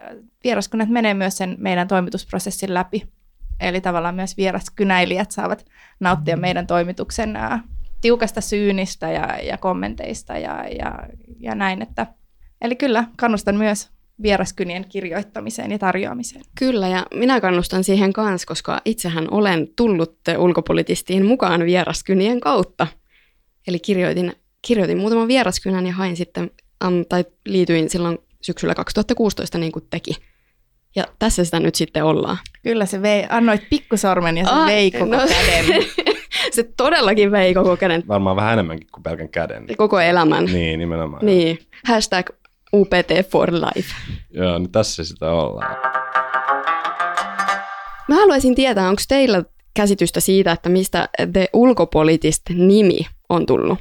vieraskunnat 0.45 0.89
menee 0.89 1.15
myös 1.15 1.37
sen 1.37 1.57
meidän 1.59 1.89
toimitusprosessin 1.89 2.75
läpi. 2.75 3.09
Eli 3.61 3.81
tavallaan 3.81 4.15
myös 4.15 4.37
vieraskynäilijät 4.37 5.31
saavat 5.31 5.67
nauttia 6.01 6.37
meidän 6.37 6.67
toimituksen 6.67 7.37
ää, 7.37 7.63
tiukasta 8.01 8.41
syynistä 8.41 9.13
ja, 9.13 9.39
ja 9.43 9.59
kommenteista 9.59 10.39
ja, 10.39 10.65
ja, 10.79 10.99
ja 11.47 11.55
näin. 11.55 11.83
Että, 11.83 12.07
eli 12.61 12.77
kyllä, 12.77 13.05
kannustan 13.17 13.57
myös 13.57 13.89
vieraskynien 14.23 14.85
kirjoittamiseen 14.89 15.71
ja 15.71 15.79
tarjoamiseen. 15.79 16.45
Kyllä, 16.59 16.89
ja 16.89 17.07
minä 17.15 17.41
kannustan 17.41 17.85
siihen 17.85 18.13
kanssa, 18.13 18.47
koska 18.47 18.81
itsehän 18.85 19.27
olen 19.31 19.69
tullut 19.77 20.19
ulkopolitistiin 20.39 21.27
mukaan 21.27 21.65
vieraskynien 21.65 22.41
kautta. 22.41 22.87
Eli 23.69 23.79
kirjoitin, 23.79 24.33
kirjoitin 24.63 24.99
muutaman 24.99 25.29
vieraskynän 25.29 25.87
ja 25.87 25.93
hain 25.93 26.17
sitten, 26.17 26.51
um, 26.87 27.05
tai 27.09 27.25
liityin 27.47 27.91
silloin 27.91 28.19
syksyllä 28.43 28.75
2016 28.75 29.59
niin 29.59 29.73
kuin 29.73 29.87
teki 29.91 30.17
ja 30.97 31.05
tässä 31.19 31.45
sitä 31.45 31.61
nyt 31.61 31.75
sitten 31.75 32.05
ollaan. 32.05 32.39
Kyllä 32.63 32.87
se 32.87 33.03
vei, 33.03 33.27
annoit 33.29 33.63
pikkusormen 33.71 34.39
ja 34.39 34.45
se 34.45 34.51
Ai, 34.51 34.67
vei 34.67 34.91
koko 34.91 35.05
no, 35.05 35.19
käden. 35.29 35.67
se 36.53 36.63
todellakin 36.77 37.33
vei 37.33 37.55
koko 37.55 37.77
käden. 37.77 38.03
Varmaan 38.09 38.37
vähän 38.37 38.53
enemmänkin 38.53 38.89
kuin 38.93 39.03
pelkän 39.03 39.29
käden. 39.29 39.67
Koko 39.77 40.01
elämän. 40.01 40.45
Niin, 40.45 40.79
nimenomaan. 40.79 41.27
Niin. 41.27 41.59
Hashtag 41.87 42.31
UPT 42.73 43.31
for 43.31 43.53
life. 43.53 43.95
Joo, 44.31 44.59
niin 44.59 44.73
tässä 44.73 45.05
sitä 45.05 45.33
ollaan. 45.33 45.77
Mä 48.09 48.15
haluaisin 48.15 48.55
tietää, 48.55 48.89
onko 48.89 49.03
teillä 49.09 49.45
käsitystä 49.75 50.21
siitä, 50.21 50.53
että 50.53 50.69
mistä 50.69 51.09
The 51.33 51.49
Ulkopolitist 51.53 52.43
nimi 52.49 52.99
on 53.29 53.47
tullut? 53.47 53.79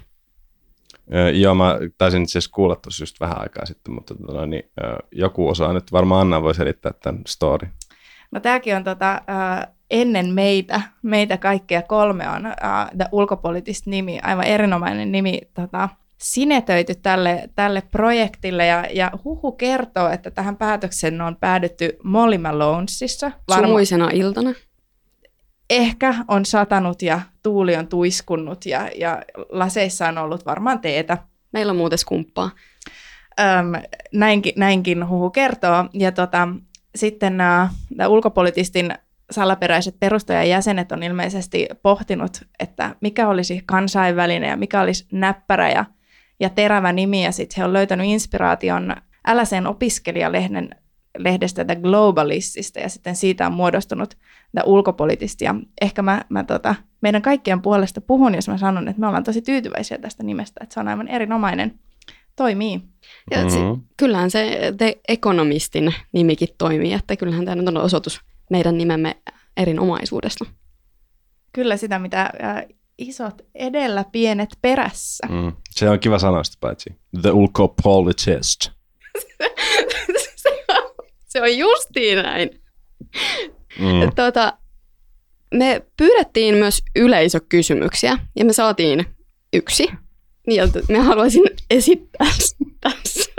Joo, 1.33 1.55
mä 1.55 1.77
taisin 1.97 2.23
itse 2.23 2.31
asiassa 2.31 2.51
kuulla 2.53 2.75
tuossa 2.75 3.01
just 3.01 3.19
vähän 3.19 3.41
aikaa 3.41 3.65
sitten, 3.65 3.93
mutta 3.93 4.15
tota, 4.15 4.45
niin, 4.45 4.63
joku 5.11 5.49
osaa 5.49 5.73
nyt, 5.73 5.91
varmaan 5.91 6.21
Anna 6.21 6.43
voi 6.43 6.55
selittää 6.55 6.91
tämän 7.03 7.21
story. 7.27 7.67
No 8.31 8.39
tämäkin 8.39 8.75
on 8.75 8.83
tota, 8.83 9.21
ennen 9.91 10.33
meitä, 10.33 10.81
meitä 11.01 11.37
kaikkea 11.37 11.81
kolme 11.81 12.29
on 12.29 12.43
The 12.97 13.05
Ulkopolitist 13.11 13.85
nimi, 13.85 14.19
aivan 14.23 14.45
erinomainen 14.45 15.11
nimi 15.11 15.41
tota, 15.53 15.89
sinetöity 16.17 16.95
tälle, 16.95 17.49
tälle 17.55 17.81
projektille 17.81 18.65
ja, 18.65 18.85
ja 18.93 19.11
huhu 19.23 19.51
kertoo, 19.51 20.09
että 20.09 20.31
tähän 20.31 20.57
päätökseen 20.57 21.21
on 21.21 21.35
päädytty 21.35 21.97
Molly 22.03 22.37
Malonesissa. 22.37 23.31
Varma- 23.51 23.67
Sumuisena 23.67 24.09
iltana 24.13 24.53
ehkä 25.69 26.15
on 26.27 26.45
satanut 26.45 27.01
ja 27.01 27.21
tuuli 27.43 27.75
on 27.75 27.87
tuiskunnut 27.87 28.65
ja, 28.65 28.89
ja 28.95 29.21
laseissa 29.49 30.07
on 30.07 30.17
ollut 30.17 30.45
varmaan 30.45 30.79
teetä. 30.79 31.17
Meillä 31.51 31.71
on 31.71 31.77
muuten 31.77 31.97
skumppaa. 31.97 32.51
Öm, 33.39 33.83
näinkin, 34.13 34.53
näinkin 34.57 35.09
huhu 35.09 35.29
kertoo. 35.29 35.85
Ja 35.93 36.11
tota, 36.11 36.47
sitten 36.95 37.37
uh, 38.01 38.11
ulkopolitistin 38.11 38.93
salaperäiset 39.31 39.99
perustajajäsenet 39.99 40.91
on 40.91 41.03
ilmeisesti 41.03 41.67
pohtinut, 41.81 42.41
että 42.59 42.95
mikä 43.01 43.27
olisi 43.27 43.63
kansainvälinen 43.65 44.49
ja 44.49 44.57
mikä 44.57 44.81
olisi 44.81 45.07
näppärä 45.11 45.69
ja, 45.69 45.85
ja 46.39 46.49
terävä 46.49 46.93
nimi. 46.93 47.23
Ja 47.23 47.31
sitten 47.31 47.57
he 47.57 47.65
on 47.65 47.73
löytänyt 47.73 48.07
inspiraation 48.07 48.95
Äläsen 49.27 49.67
opiskelijalehden 49.67 50.69
lehdestä 51.17 51.65
The 51.65 51.75
Globalistista 51.75 52.79
ja 52.79 52.89
sitten 52.89 53.15
siitä 53.15 53.47
on 53.47 53.53
muodostunut 53.53 54.09
The 54.51 54.61
Ulkopolitista. 54.65 55.43
Ja 55.43 55.55
ehkä 55.81 56.01
mä, 56.01 56.21
mä 56.29 56.43
tota, 56.43 56.75
meidän 57.01 57.21
kaikkien 57.21 57.61
puolesta 57.61 58.01
puhun, 58.01 58.35
jos 58.35 58.47
mä 58.47 58.57
sanon, 58.57 58.87
että 58.87 58.99
me 58.99 59.07
ollaan 59.07 59.23
tosi 59.23 59.41
tyytyväisiä 59.41 59.97
tästä 59.97 60.23
nimestä, 60.23 60.59
että 60.63 60.73
se 60.73 60.79
on 60.79 60.87
aivan 60.87 61.07
erinomainen, 61.07 61.79
toimii. 62.35 62.81
Ja 63.31 63.37
mm-hmm. 63.37 63.81
kyllähän 63.97 64.31
se 64.31 64.73
The 64.77 64.97
Economistin 65.07 65.93
nimikin 66.11 66.49
toimii, 66.57 66.93
että 66.93 67.15
kyllähän 67.15 67.45
tämä 67.45 67.61
on 67.67 67.77
osoitus 67.77 68.21
meidän 68.49 68.77
nimemme 68.77 69.17
erinomaisuudesta. 69.57 70.45
Kyllä 71.53 71.77
sitä, 71.77 71.99
mitä 71.99 72.21
äh, 72.21 72.65
isot 72.97 73.41
edellä, 73.55 74.05
pienet 74.11 74.49
perässä. 74.61 75.27
Mm. 75.27 75.53
Se 75.69 75.89
on 75.89 75.99
kiva 75.99 76.19
sanoa 76.19 76.43
sitä 76.43 76.57
paitsi. 76.59 76.89
The 77.21 77.31
Ulkopolitist. 77.31 78.61
se, 80.35 80.49
on, 80.69 80.91
se 81.27 81.41
on 81.41 81.57
justiin 81.57 82.17
näin. 82.17 82.49
Mm. 83.79 84.11
Tuota, 84.15 84.57
me 85.53 85.85
pyydettiin 85.97 86.55
myös 86.55 86.83
yleisökysymyksiä 86.95 88.17
ja 88.35 88.45
me 88.45 88.53
saatiin 88.53 89.05
yksi. 89.53 89.87
Ja 90.47 90.67
me 90.89 90.99
haluaisin 90.99 91.43
esittää 91.69 92.27
tässä. 92.81 93.31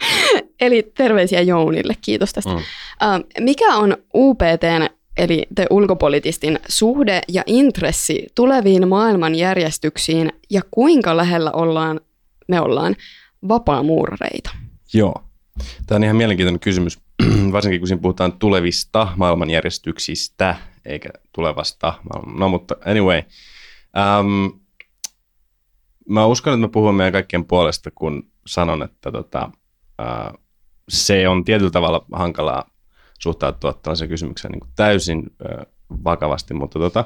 Eli 0.60 0.92
terveisiä 0.94 1.40
Jounille, 1.40 1.94
kiitos 2.00 2.32
tästä. 2.32 2.50
Mm. 2.50 2.56
Uh, 2.56 2.62
mikä 3.40 3.74
on 3.74 3.96
UPTn, 4.14 4.86
eli 5.16 5.46
te 5.54 5.66
ulkopolitistin, 5.70 6.58
suhde 6.68 7.20
ja 7.28 7.42
intressi 7.46 8.26
tuleviin 8.34 8.88
maailmanjärjestyksiin 8.88 10.32
ja 10.50 10.60
kuinka 10.70 11.16
lähellä 11.16 11.50
ollaan, 11.52 12.00
me 12.48 12.60
ollaan 12.60 12.96
vapaamuurareita? 13.48 14.50
Joo. 14.94 15.14
Tämä 15.86 15.96
on 15.96 16.04
ihan 16.04 16.16
mielenkiintoinen 16.16 16.60
kysymys, 16.60 16.98
varsinkin 17.52 17.80
kun 17.80 17.88
siinä 17.88 18.02
puhutaan 18.02 18.32
tulevista 18.32 19.08
maailmanjärjestyksistä, 19.16 20.56
eikä 20.86 21.08
tulevasta. 21.32 21.94
No 22.38 22.48
mutta 22.48 22.76
anyway. 22.84 23.22
Um, 24.20 24.60
mä 26.08 26.26
uskon, 26.26 26.52
että 26.52 26.66
mä 26.66 26.68
puhun 26.68 26.94
meidän 26.94 27.12
kaikkien 27.12 27.44
puolesta, 27.44 27.90
kun 27.90 28.30
sanon, 28.46 28.82
että 28.82 29.12
tota, 29.12 29.50
se 30.88 31.28
on 31.28 31.44
tietyllä 31.44 31.70
tavalla 31.70 32.04
hankalaa 32.12 32.70
suhtautua 33.18 33.72
tällaisen 33.72 34.08
kysymykseen 34.08 34.52
niin 34.52 34.72
täysin 34.76 35.36
vakavasti, 36.04 36.54
mutta, 36.54 36.78
tota, 36.78 37.04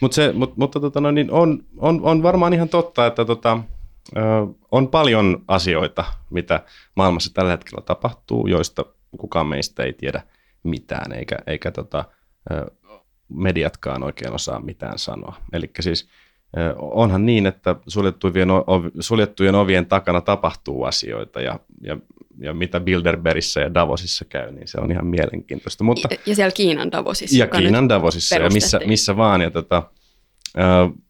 mutta, 0.00 0.14
se, 0.14 0.32
mutta, 0.32 0.54
mutta 0.58 0.80
tota, 0.80 1.00
no, 1.00 1.10
niin 1.10 1.30
on, 1.30 1.64
on, 1.78 2.00
on 2.02 2.22
varmaan 2.22 2.52
ihan 2.52 2.68
totta, 2.68 3.06
että 3.06 3.24
tota, 3.24 3.58
on 4.70 4.88
paljon 4.88 5.44
asioita, 5.48 6.04
mitä 6.30 6.64
maailmassa 6.94 7.34
tällä 7.34 7.50
hetkellä 7.50 7.82
tapahtuu, 7.82 8.46
joista 8.46 8.84
kukaan 9.18 9.46
meistä 9.46 9.82
ei 9.82 9.92
tiedä 9.92 10.22
mitään, 10.62 11.12
eikä, 11.12 11.36
eikä 11.46 11.70
tota, 11.70 12.04
mediatkaan 13.28 14.02
oikein 14.02 14.32
osaa 14.32 14.60
mitään 14.60 14.98
sanoa. 14.98 15.36
Eli 15.52 15.70
siis 15.80 16.08
onhan 16.76 17.26
niin, 17.26 17.46
että 17.46 17.76
suljettujen, 17.88 18.48
suljettujen 19.00 19.54
ovien 19.54 19.86
takana 19.86 20.20
tapahtuu 20.20 20.84
asioita 20.84 21.40
ja, 21.40 21.60
ja, 21.82 21.96
ja 22.38 22.54
mitä 22.54 22.80
Bilderbergissä 22.80 23.60
ja 23.60 23.74
Davosissa 23.74 24.24
käy, 24.24 24.52
niin 24.52 24.68
se 24.68 24.80
on 24.80 24.90
ihan 24.90 25.06
mielenkiintoista. 25.06 25.84
Mutta, 25.84 26.08
ja, 26.10 26.18
ja 26.26 26.34
siellä 26.34 26.52
Kiinan 26.52 26.92
Davosissa. 26.92 27.36
Ja 27.36 27.46
Kiinan 27.46 27.88
Davosissa 27.88 28.36
ja 28.36 28.50
missä, 28.50 28.80
missä 28.86 29.16
vaan. 29.16 29.40
Ja 29.40 29.50
tota, 29.50 29.82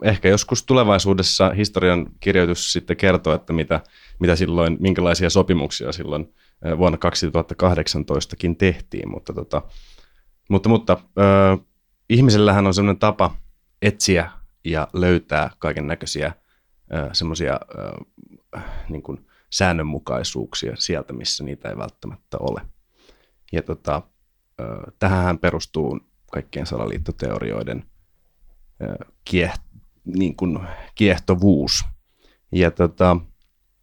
Ehkä 0.03 0.29
joskus 0.29 0.63
tulevaisuudessa 0.63 1.51
historian 1.51 2.07
kirjoitus 2.21 2.73
sitten 2.73 2.97
kertoo, 2.97 3.35
että 3.35 3.53
mitä, 3.53 3.81
mitä 4.19 4.37
silloin, 4.37 4.77
minkälaisia 4.81 5.31
sopimuksia 5.31 5.93
silloin 5.93 6.35
vuonna 6.79 6.99
2018kin 6.99 8.57
tehtiin, 8.59 9.11
mutta, 9.11 9.33
tota, 9.33 9.63
mutta, 10.49 10.69
mutta 10.69 10.93
äh, 10.93 11.67
ihmisellähän 12.11 12.67
on 12.67 12.75
sellainen 12.75 12.99
tapa 12.99 13.37
etsiä 13.83 14.31
ja 14.67 14.89
löytää 14.93 15.51
kaiken 15.59 15.87
näköisiä 15.87 16.33
semmoisia 17.13 17.61
niin 18.89 19.03
kuin 19.03 19.27
säännönmukaisuuksia 19.51 20.77
sieltä, 20.77 21.13
missä 21.13 21.45
niitä 21.45 21.69
ei 21.69 21.77
välttämättä 21.77 22.37
ole. 22.41 22.61
Ja 23.53 23.63
tota, 23.63 24.03
äh, 24.61 24.67
tähän 24.99 25.39
perustuu 25.39 26.01
kaikkien 26.33 26.67
salaliittoteorioiden– 26.67 27.85
kieht, 29.25 29.63
niin 30.05 30.37
kuin 30.37 30.59
kiehtovuus. 30.95 31.85
Ja 32.53 32.71
tota, 32.71 33.17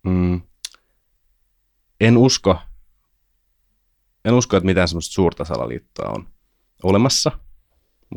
mm, 0.04 0.42
en 2.02 2.18
usko, 2.18 2.58
en 4.26 4.34
usko, 4.34 4.58
että 4.58 4.66
mitään 4.66 4.88
semmoista 4.88 5.14
suurta 5.14 5.46
salaliittoa 5.46 6.10
on 6.10 6.28
olemassa, 6.84 7.32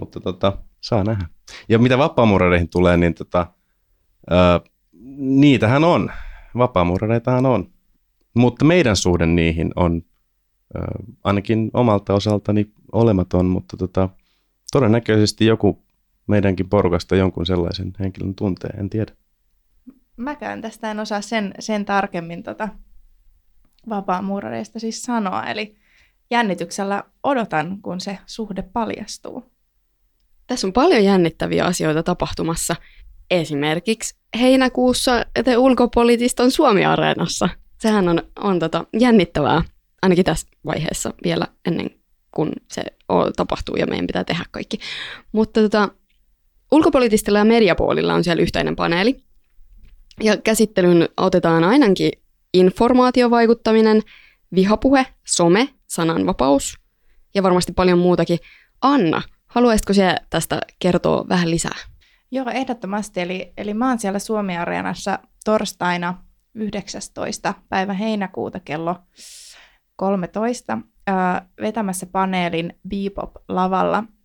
mutta 0.00 0.20
tota, 0.20 0.58
saa 0.80 1.04
nähdä. 1.04 1.28
Ja 1.68 1.78
mitä 1.78 1.98
vapaamuurareihin 1.98 2.68
tulee, 2.68 2.96
niin 2.96 3.14
tota, 3.14 3.46
ää, 4.30 4.60
niitähän 5.18 5.84
on. 5.84 6.12
Vapaamuurareitahan 6.58 7.46
on. 7.46 7.70
Mutta 8.34 8.64
meidän 8.64 8.96
suhde 8.96 9.26
niihin 9.26 9.72
on 9.76 10.02
ää, 10.74 10.84
ainakin 11.24 11.70
omalta 11.72 12.14
osaltani 12.14 12.72
olematon, 12.92 13.46
mutta 13.46 13.76
tota, 13.76 14.08
todennäköisesti 14.72 15.46
joku 15.46 15.86
meidänkin 16.26 16.68
porukasta 16.68 17.16
jonkun 17.16 17.46
sellaisen 17.46 17.92
henkilön 18.00 18.34
tuntee, 18.34 18.70
en 18.70 18.90
tiedä. 18.90 19.12
Mäkään 20.16 20.60
tästä 20.60 20.90
en 20.90 21.00
osaa 21.00 21.20
sen, 21.20 21.54
sen 21.58 21.84
tarkemmin 21.84 22.42
tota 22.42 22.68
vapaamuurareista 23.88 24.78
siis 24.78 25.02
sanoa, 25.02 25.44
eli 25.44 25.76
jännityksellä 26.30 27.04
odotan, 27.22 27.78
kun 27.82 28.00
se 28.00 28.18
suhde 28.26 28.62
paljastuu. 28.62 29.55
Tässä 30.46 30.66
on 30.66 30.72
paljon 30.72 31.04
jännittäviä 31.04 31.64
asioita 31.64 32.02
tapahtumassa. 32.02 32.76
Esimerkiksi 33.30 34.16
heinäkuussa 34.40 35.26
te 35.44 35.56
ulkopolitiston 35.56 36.50
Suomi-areenassa. 36.50 37.48
Sehän 37.80 38.08
on, 38.08 38.22
on 38.38 38.58
tota 38.58 38.84
jännittävää, 38.98 39.62
ainakin 40.02 40.24
tässä 40.24 40.48
vaiheessa 40.66 41.12
vielä 41.24 41.46
ennen 41.66 41.90
kuin 42.30 42.52
se 42.72 42.82
tapahtuu 43.36 43.76
ja 43.76 43.86
meidän 43.86 44.06
pitää 44.06 44.24
tehdä 44.24 44.44
kaikki. 44.50 44.78
Mutta 45.32 45.60
tota, 45.60 45.88
Ulkopoliittistilla 46.72 47.38
ja 47.38 47.44
mediapuolilla 47.44 48.14
on 48.14 48.24
siellä 48.24 48.42
yhteinen 48.42 48.76
paneeli. 48.76 49.16
Ja 50.22 50.36
käsittelyyn 50.36 51.08
otetaan 51.16 51.64
ainakin 51.64 52.12
informaatiovaikuttaminen, 52.54 54.02
vihapuhe, 54.54 55.06
some, 55.26 55.68
sananvapaus 55.86 56.78
ja 57.34 57.42
varmasti 57.42 57.72
paljon 57.72 57.98
muutakin. 57.98 58.38
Anna, 58.82 59.22
haluaisitko 59.56 59.92
sinä 59.92 60.16
tästä 60.30 60.60
kertoa 60.78 61.28
vähän 61.28 61.50
lisää? 61.50 61.78
Joo, 62.30 62.46
ehdottomasti. 62.50 63.20
Eli, 63.20 63.52
eli 63.56 63.74
mä 63.74 63.88
oon 63.88 63.98
siellä 63.98 64.18
Suomi-areenassa 64.18 65.18
torstaina 65.44 66.14
19. 66.54 67.54
päivä 67.68 67.92
heinäkuuta 67.92 68.60
kello 68.60 68.96
13 69.96 70.78
ää, 71.06 71.48
vetämässä 71.60 72.06
paneelin 72.06 72.78
Bebop-lavalla– 72.88 74.04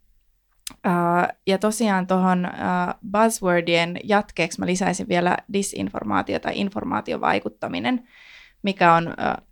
Uh, 0.88 1.38
ja 1.48 1.58
tosiaan 1.58 2.08
tuohon 2.08 2.46
uh, 2.46 3.12
buzzwordien 3.12 4.00
jatkeeksi 4.04 4.60
mä 4.60 4.66
lisäisin 4.66 5.08
vielä 5.08 5.38
disinformaatio 5.54 6.40
tai 6.40 6.60
informaatiovaikuttaminen, 6.60 8.08
mikä 8.64 8.94
on 8.94 9.08
uh, 9.08 9.48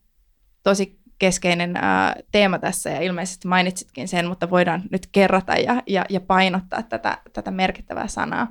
tosi 0.63 0.98
keskeinen 1.19 1.71
uh, 1.71 2.23
teema 2.32 2.60
tässä 2.60 2.89
ja 2.89 3.01
ilmeisesti 3.01 3.47
mainitsitkin 3.47 4.08
sen, 4.08 4.27
mutta 4.27 4.49
voidaan 4.49 4.84
nyt 4.91 5.08
kerrata 5.12 5.53
ja, 5.53 5.84
ja, 5.88 6.05
ja 6.10 6.21
painottaa 6.21 6.84
tätä, 6.84 7.17
tätä 7.34 7.51
merkittävää 7.51 8.08
sanaa. 8.08 8.47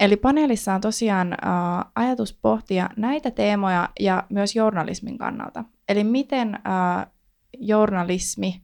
Eli 0.00 0.16
paneelissa 0.16 0.74
on 0.74 0.80
tosiaan 0.80 1.28
uh, 1.28 1.90
ajatus 1.94 2.38
pohtia 2.42 2.90
näitä 2.96 3.30
teemoja 3.30 3.88
ja 4.00 4.24
myös 4.28 4.56
journalismin 4.56 5.18
kannalta. 5.18 5.64
Eli 5.88 6.04
miten 6.04 6.48
uh, 6.48 7.12
journalismi 7.58 8.62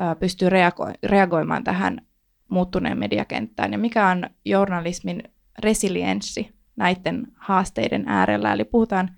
uh, 0.00 0.18
pystyy 0.18 0.48
reago- 0.48 0.98
reagoimaan 1.02 1.64
tähän 1.64 2.06
muuttuneen 2.48 2.98
mediakenttään 2.98 3.72
ja 3.72 3.78
mikä 3.78 4.08
on 4.08 4.30
journalismin 4.44 5.22
resilienssi 5.58 6.58
näiden 6.76 7.26
haasteiden 7.36 8.04
äärellä. 8.06 8.52
Eli 8.52 8.64
puhutaan 8.64 9.10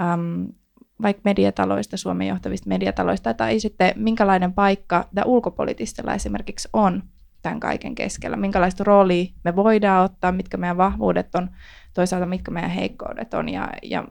äm, 0.00 0.48
vaikka 1.02 1.20
mediataloista, 1.24 1.96
Suomen 1.96 2.28
johtavista 2.28 2.68
mediataloista, 2.68 3.34
tai 3.34 3.60
sitten 3.60 3.92
minkälainen 3.96 4.52
paikka 4.52 5.08
tämä 5.14 5.24
ulkopolitistilla 5.24 6.14
esimerkiksi 6.14 6.68
on 6.72 7.02
tämän 7.42 7.60
kaiken 7.60 7.94
keskellä, 7.94 8.36
minkälaista 8.36 8.84
roolia 8.84 9.24
me 9.44 9.56
voidaan 9.56 10.04
ottaa, 10.04 10.32
mitkä 10.32 10.56
meidän 10.56 10.76
vahvuudet 10.76 11.34
on, 11.34 11.50
toisaalta 11.94 12.26
mitkä 12.26 12.50
meidän 12.50 12.70
heikkoudet 12.70 13.34
on 13.34 13.48
ja, 13.48 13.68
ja 13.82 14.08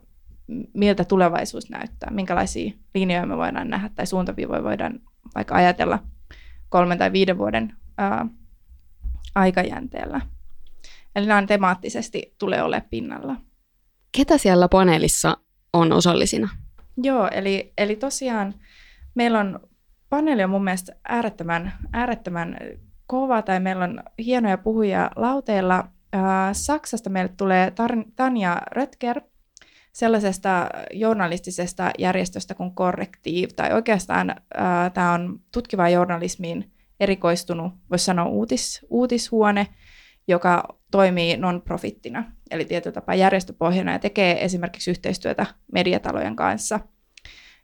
miltä 0.74 1.06
tulevaisuus 1.06 1.70
näyttää, 1.70 2.12
minkälaisia 2.12 2.72
linjoja 2.94 3.26
me 3.26 3.38
voidaan 3.38 3.70
nähdä 3.70 3.90
tai 3.96 4.08
suuntaviivoja 4.08 4.64
voidaan 4.64 5.00
vaikka 5.36 5.56
ajatella 5.56 6.00
kolmen 6.70 6.98
tai 6.98 7.12
viiden 7.12 7.38
vuoden 7.38 7.74
ää, 7.98 8.26
aikajänteellä. 9.36 10.22
Eli 11.16 11.26
nämä 11.26 11.46
temaattisesti 11.48 12.36
tulee 12.40 12.64
ole 12.64 12.84
pinnalla. 12.90 13.36
Ketä 14.18 14.38
siellä 14.38 14.68
paneelissa 14.68 15.38
on 15.74 15.92
osallisina? 15.92 16.50
Joo, 16.98 17.30
eli, 17.32 17.74
eli 17.78 17.96
tosiaan 17.96 18.54
meillä 19.16 19.40
on 19.40 19.60
paneeli 20.10 20.44
on 20.44 20.50
mun 20.50 20.64
mielestä 20.64 20.96
äärettömän, 21.08 21.74
äärettömän 21.94 22.58
kova, 23.08 23.42
tai 23.42 23.60
meillä 23.60 23.84
on 23.84 24.04
hienoja 24.20 24.58
puhujia 24.58 25.12
lauteilla. 25.16 25.88
Saksasta 26.54 27.10
meille 27.10 27.34
tulee 27.38 27.74
Tanja 28.16 28.62
Röttger, 28.72 29.22
sellaisesta 29.94 30.70
journalistisesta 30.94 31.92
järjestöstä 32.00 32.54
kuin 32.54 32.76
Corrective, 32.76 33.48
tai 33.56 33.74
oikeastaan 33.74 34.36
tämä 34.94 35.14
on 35.14 35.40
tutkivaan 35.52 35.94
journalismiin 35.94 36.72
erikoistunut, 37.00 37.74
voisi 37.90 38.06
sanoa 38.06 38.26
uutis, 38.26 38.86
uutishuone, 38.90 39.68
joka 40.28 40.78
toimii 40.96 41.38
non-profittina, 41.38 42.24
eli 42.52 42.66
tietyllä 42.66 42.94
tapaa 42.94 43.16
järjestöpohjana 43.16 43.92
ja 43.92 44.00
tekee 44.00 44.46
esimerkiksi 44.46 44.92
yhteistyötä 44.92 45.46
mediatalojen 45.72 46.36
kanssa. 46.36 46.80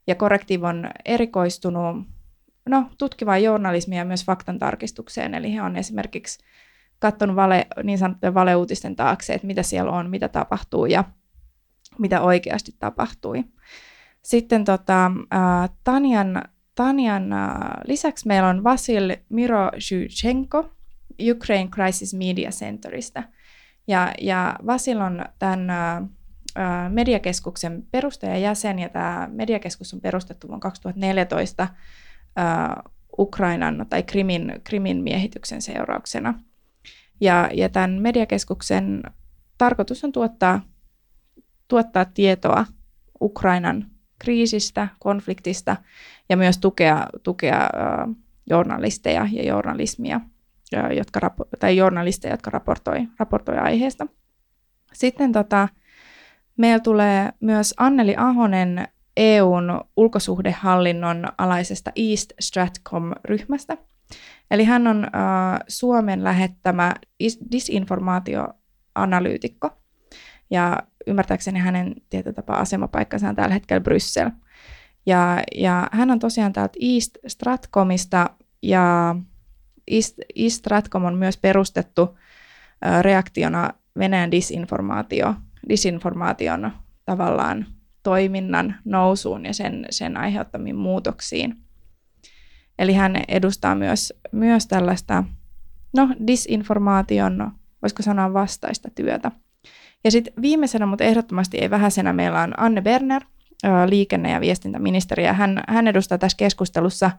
Ja 0.07 0.15
Corrective 0.15 0.67
on 0.67 0.89
erikoistunut 1.05 2.07
no, 2.69 2.89
tutkivaan 2.97 3.43
journalismiin 3.43 3.99
ja 3.99 4.05
myös 4.05 4.25
faktan 4.25 4.59
tarkistukseen, 4.59 5.33
eli 5.33 5.53
he 5.53 5.61
on 5.61 5.75
esimerkiksi 5.75 6.43
katsonut 6.99 7.35
vale, 7.35 7.67
niin 7.83 7.97
sanottujen 7.97 8.33
valeuutisten 8.33 8.95
taakse, 8.95 9.33
että 9.33 9.47
mitä 9.47 9.63
siellä 9.63 9.91
on, 9.91 10.09
mitä 10.09 10.27
tapahtuu 10.27 10.85
ja 10.85 11.03
mitä 11.99 12.21
oikeasti 12.21 12.71
tapahtui. 12.79 13.43
Sitten 14.21 14.65
tota, 14.65 15.05
äh, 15.33 15.69
Tanjan, 15.83 16.43
Tanjan 16.75 17.33
äh, 17.33 17.49
lisäksi 17.87 18.27
meillä 18.27 18.49
on 18.49 18.63
Vasil 18.63 19.15
Miroshychenko 19.29 20.69
Ukraine 21.31 21.69
Crisis 21.69 22.13
Media 22.13 22.49
Centerista. 22.49 23.23
Ja, 23.87 24.13
ja 24.21 24.55
Vasil 24.65 25.01
on 25.01 25.25
tämän 25.39 25.69
äh, 25.69 26.89
mediakeskuksen 26.89 27.83
perustajajäsen, 27.91 28.79
ja 28.79 28.89
tämä 28.89 29.29
mediakeskus 29.31 29.93
on 29.93 30.01
perustettu 30.01 30.47
vuonna 30.47 30.61
2014 30.61 31.63
äh, 31.63 31.69
Ukrainan 33.19 33.85
tai 33.89 34.03
Krimin, 34.03 34.53
Krimin 34.63 35.03
miehityksen 35.03 35.61
seurauksena. 35.61 36.39
Ja, 37.21 37.49
ja 37.53 37.69
tämän 37.69 38.01
mediakeskuksen 38.01 39.03
tarkoitus 39.57 40.03
on 40.03 40.11
tuottaa 40.11 40.61
tuottaa 41.71 42.05
tietoa 42.05 42.65
Ukrainan 43.21 43.85
kriisistä, 44.19 44.87
konfliktista 44.99 45.77
ja 46.29 46.37
myös 46.37 46.57
tukea, 46.57 47.07
tukea 47.23 47.69
journalisteja 48.49 49.27
ja 49.31 49.43
journalismia, 49.43 50.21
jotka, 50.71 51.35
tai 51.59 51.77
journalisteja, 51.77 52.33
jotka 52.33 52.51
raportoi, 52.51 53.07
raportoi 53.19 53.57
aiheesta. 53.57 54.07
Sitten 54.93 55.31
tota, 55.31 55.67
meillä 56.57 56.79
tulee 56.79 57.29
myös 57.39 57.73
Anneli 57.77 58.15
Ahonen 58.17 58.87
EUn 59.17 59.81
ulkosuhdehallinnon 59.97 61.27
alaisesta 61.37 61.91
East 61.95 62.31
Stratcom-ryhmästä. 62.39 63.77
Eli 64.51 64.63
hän 64.63 64.87
on 64.87 65.03
äh, 65.03 65.09
Suomen 65.67 66.23
lähettämä 66.23 66.95
disinformaatioanalyytikko. 67.51 69.69
Ja 70.49 70.79
ymmärtääkseni 71.07 71.59
hänen 71.59 71.95
tietotapa 72.09 72.53
asemapaikkansa 72.53 73.29
on 73.29 73.35
tällä 73.35 73.53
hetkellä 73.53 73.81
Bryssel. 73.81 74.29
Ja, 75.05 75.43
ja 75.55 75.89
hän 75.91 76.11
on 76.11 76.19
tosiaan 76.19 76.53
täältä 76.53 76.79
East 76.81 77.17
Stratcomista 77.27 78.29
ja 78.61 79.15
East, 79.91 80.19
East 80.35 80.55
Stratcom 80.55 81.05
on 81.05 81.15
myös 81.15 81.37
perustettu 81.37 82.17
reaktiona 83.01 83.69
Venäjän 83.97 84.31
disinformaatio, 84.31 85.35
disinformaation 85.69 86.71
tavallaan 87.05 87.65
toiminnan 88.03 88.75
nousuun 88.85 89.45
ja 89.45 89.53
sen, 89.53 89.85
sen 89.89 90.17
aiheuttamiin 90.17 90.75
muutoksiin. 90.75 91.57
Eli 92.79 92.93
hän 92.93 93.15
edustaa 93.27 93.75
myös, 93.75 94.13
myös 94.31 94.67
tällaista 94.67 95.23
no, 95.97 96.09
disinformaation, 96.27 97.51
voisiko 97.81 98.03
sanoa 98.03 98.33
vastaista 98.33 98.89
työtä. 98.95 99.31
Ja 100.03 100.11
sitten 100.11 100.33
viimeisenä, 100.41 100.85
mutta 100.85 101.03
ehdottomasti 101.03 101.57
ei 101.57 101.69
vähäisenä, 101.69 102.13
meillä 102.13 102.41
on 102.41 102.53
Anne 102.57 102.81
Berner, 102.81 103.21
liikenne- 103.85 104.31
ja 104.31 104.41
viestintäministeri, 104.41 105.25
ja 105.25 105.33
hän, 105.33 105.63
hän 105.67 105.87
edustaa 105.87 106.17
tässä 106.17 106.37
keskustelussa, 106.37 107.11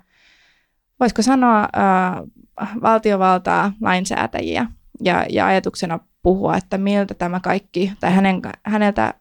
voisiko 1.02 1.22
sanoa, 1.22 1.68
valtiovaltaa, 2.82 3.72
lainsäätäjiä, 3.80 4.66
ja, 5.00 5.26
ja 5.30 5.46
ajatuksena 5.46 5.98
puhua, 6.22 6.56
että 6.56 6.78
miltä 6.78 7.14
tämä 7.14 7.40
kaikki, 7.40 7.92
tai 8.00 8.12
hänen, 8.12 8.42
häneltä 8.62 9.14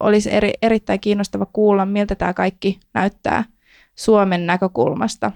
olisi 0.00 0.32
eri, 0.32 0.52
erittäin 0.62 1.00
kiinnostava 1.00 1.46
kuulla, 1.46 1.86
miltä 1.86 2.14
tämä 2.14 2.34
kaikki 2.34 2.80
näyttää 2.94 3.44
Suomen 3.94 4.46
näkökulmasta, 4.46 5.32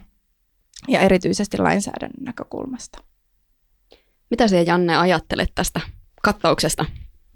ja 0.89 1.01
erityisesti 1.01 1.59
lainsäädännön 1.59 2.25
näkökulmasta. 2.25 2.99
Mitä 4.31 4.49
sinä 4.49 4.63
Janne 4.63 4.97
ajattelet 4.97 5.53
tästä 5.55 5.81
kattauksesta? 6.23 6.85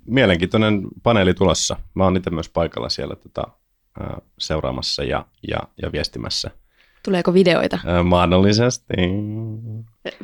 mielenkiintoinen 0.06 0.82
paneeli 1.02 1.34
tulossa. 1.34 1.76
Mä 1.94 2.04
oon 2.04 2.16
itse 2.16 2.30
myös 2.30 2.48
paikalla 2.48 2.88
siellä 2.88 3.16
tota, 3.16 3.42
seuraamassa 4.38 5.04
ja, 5.04 5.26
ja, 5.48 5.58
ja 5.82 5.92
viestimässä. 5.92 6.50
Tuleeko 7.04 7.34
videoita? 7.34 7.78
Ää, 7.86 8.02
mahdollisesti. 8.02 8.94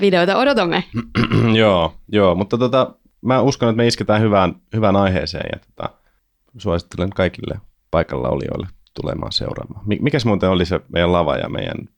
Videoita 0.00 0.36
odotamme. 0.36 0.84
joo, 1.60 1.94
joo, 2.08 2.34
mutta 2.34 2.58
tota, 2.58 2.94
mä 3.22 3.40
uskon, 3.40 3.68
että 3.68 3.76
me 3.76 3.86
isketään 3.86 4.20
hyvään, 4.20 4.54
hyvään 4.74 4.96
aiheeseen 4.96 5.48
ja 5.52 5.58
tota, 5.58 5.94
suosittelen 6.58 7.10
kaikille 7.10 7.60
paikalla 7.90 8.28
olijoille 8.28 8.66
tulemaan 8.94 9.32
seuraamaan. 9.32 9.84
Mikäs 10.00 10.24
muuten 10.24 10.50
oli 10.50 10.66
se 10.66 10.80
meidän 10.88 11.12
lava 11.12 11.36
ja 11.36 11.48
meidän 11.48 11.88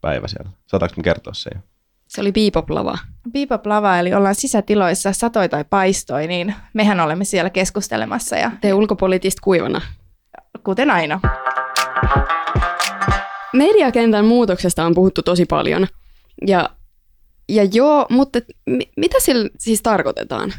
päivä 0.00 0.28
siellä? 0.28 0.50
Saataanko 0.66 0.94
me 0.96 1.02
kertoa 1.02 1.34
se 1.34 1.50
jo? 1.54 1.60
Se 2.08 2.20
oli 2.20 2.32
Bebop-lava. 2.32 2.98
Bebop-lava, 3.32 3.98
eli 3.98 4.14
ollaan 4.14 4.34
sisätiloissa 4.34 5.12
satoi 5.12 5.48
tai 5.48 5.64
paistoi, 5.70 6.26
niin 6.26 6.54
mehän 6.74 7.00
olemme 7.00 7.24
siellä 7.24 7.50
keskustelemassa. 7.50 8.36
Ja... 8.36 8.50
Te 8.60 8.74
ulkopoliittista 8.74 9.40
kuivana. 9.44 9.80
Kuten 10.64 10.90
aina. 10.90 11.20
Mediakentän 13.52 14.24
muutoksesta 14.24 14.86
on 14.86 14.94
puhuttu 14.94 15.22
tosi 15.22 15.46
paljon. 15.46 15.86
Ja, 16.46 16.70
ja 17.48 17.64
joo, 17.64 18.06
mutta 18.10 18.40
mi- 18.66 18.90
mitä 18.96 19.16
sillä 19.20 19.50
siis 19.58 19.82
tarkoitetaan? 19.82 20.52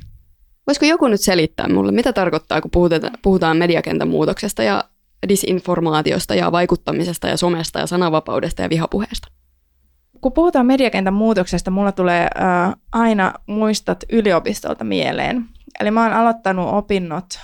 Voisiko 0.67 0.85
joku 0.85 1.07
nyt 1.07 1.21
selittää 1.21 1.67
mulle, 1.67 1.91
mitä 1.91 2.13
tarkoittaa, 2.13 2.61
kun 2.61 2.71
puhutaan, 2.71 3.11
puhutaan 3.21 3.57
mediakentän 3.57 4.07
muutoksesta 4.07 4.63
ja 4.63 4.83
disinformaatiosta 5.29 6.35
ja 6.35 6.51
vaikuttamisesta 6.51 7.27
ja 7.27 7.37
somesta 7.37 7.79
ja 7.79 7.87
sananvapaudesta 7.87 8.61
ja 8.61 8.69
vihapuheesta? 8.69 9.27
kun 10.21 10.31
puhutaan 10.31 10.65
mediakentän 10.65 11.13
muutoksesta, 11.13 11.71
mulla 11.71 11.91
tulee 11.91 12.21
äh, 12.21 12.75
aina 12.91 13.33
muistot 13.45 13.97
yliopistolta 14.11 14.83
mieleen. 14.83 15.45
Eli 15.79 15.91
mä 15.91 16.03
oon 16.03 16.13
aloittanut 16.13 16.73
opinnot 16.73 17.39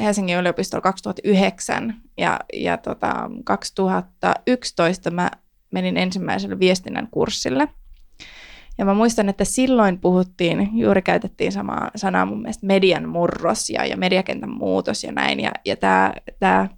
Helsingin 0.00 0.38
yliopistolla 0.38 0.82
2009 0.82 1.94
ja, 2.18 2.40
ja 2.52 2.76
tota, 2.76 3.30
2011 3.44 5.10
mä 5.10 5.30
menin 5.70 5.96
ensimmäiselle 5.96 6.58
viestinnän 6.58 7.08
kurssille. 7.10 7.68
Ja 8.78 8.84
mä 8.84 8.94
muistan, 8.94 9.28
että 9.28 9.44
silloin 9.44 10.00
puhuttiin, 10.00 10.68
juuri 10.72 11.02
käytettiin 11.02 11.52
samaa 11.52 11.90
sanaa 11.96 12.26
mun 12.26 12.42
mielestä 12.42 12.66
median 12.66 13.08
murros 13.08 13.70
ja, 13.70 13.86
ja 13.86 13.96
mediakentän 13.96 14.50
muutos 14.50 15.04
ja 15.04 15.12
näin. 15.12 15.40
Ja, 15.40 15.50
ja 15.64 15.76
tämä 16.38 16.68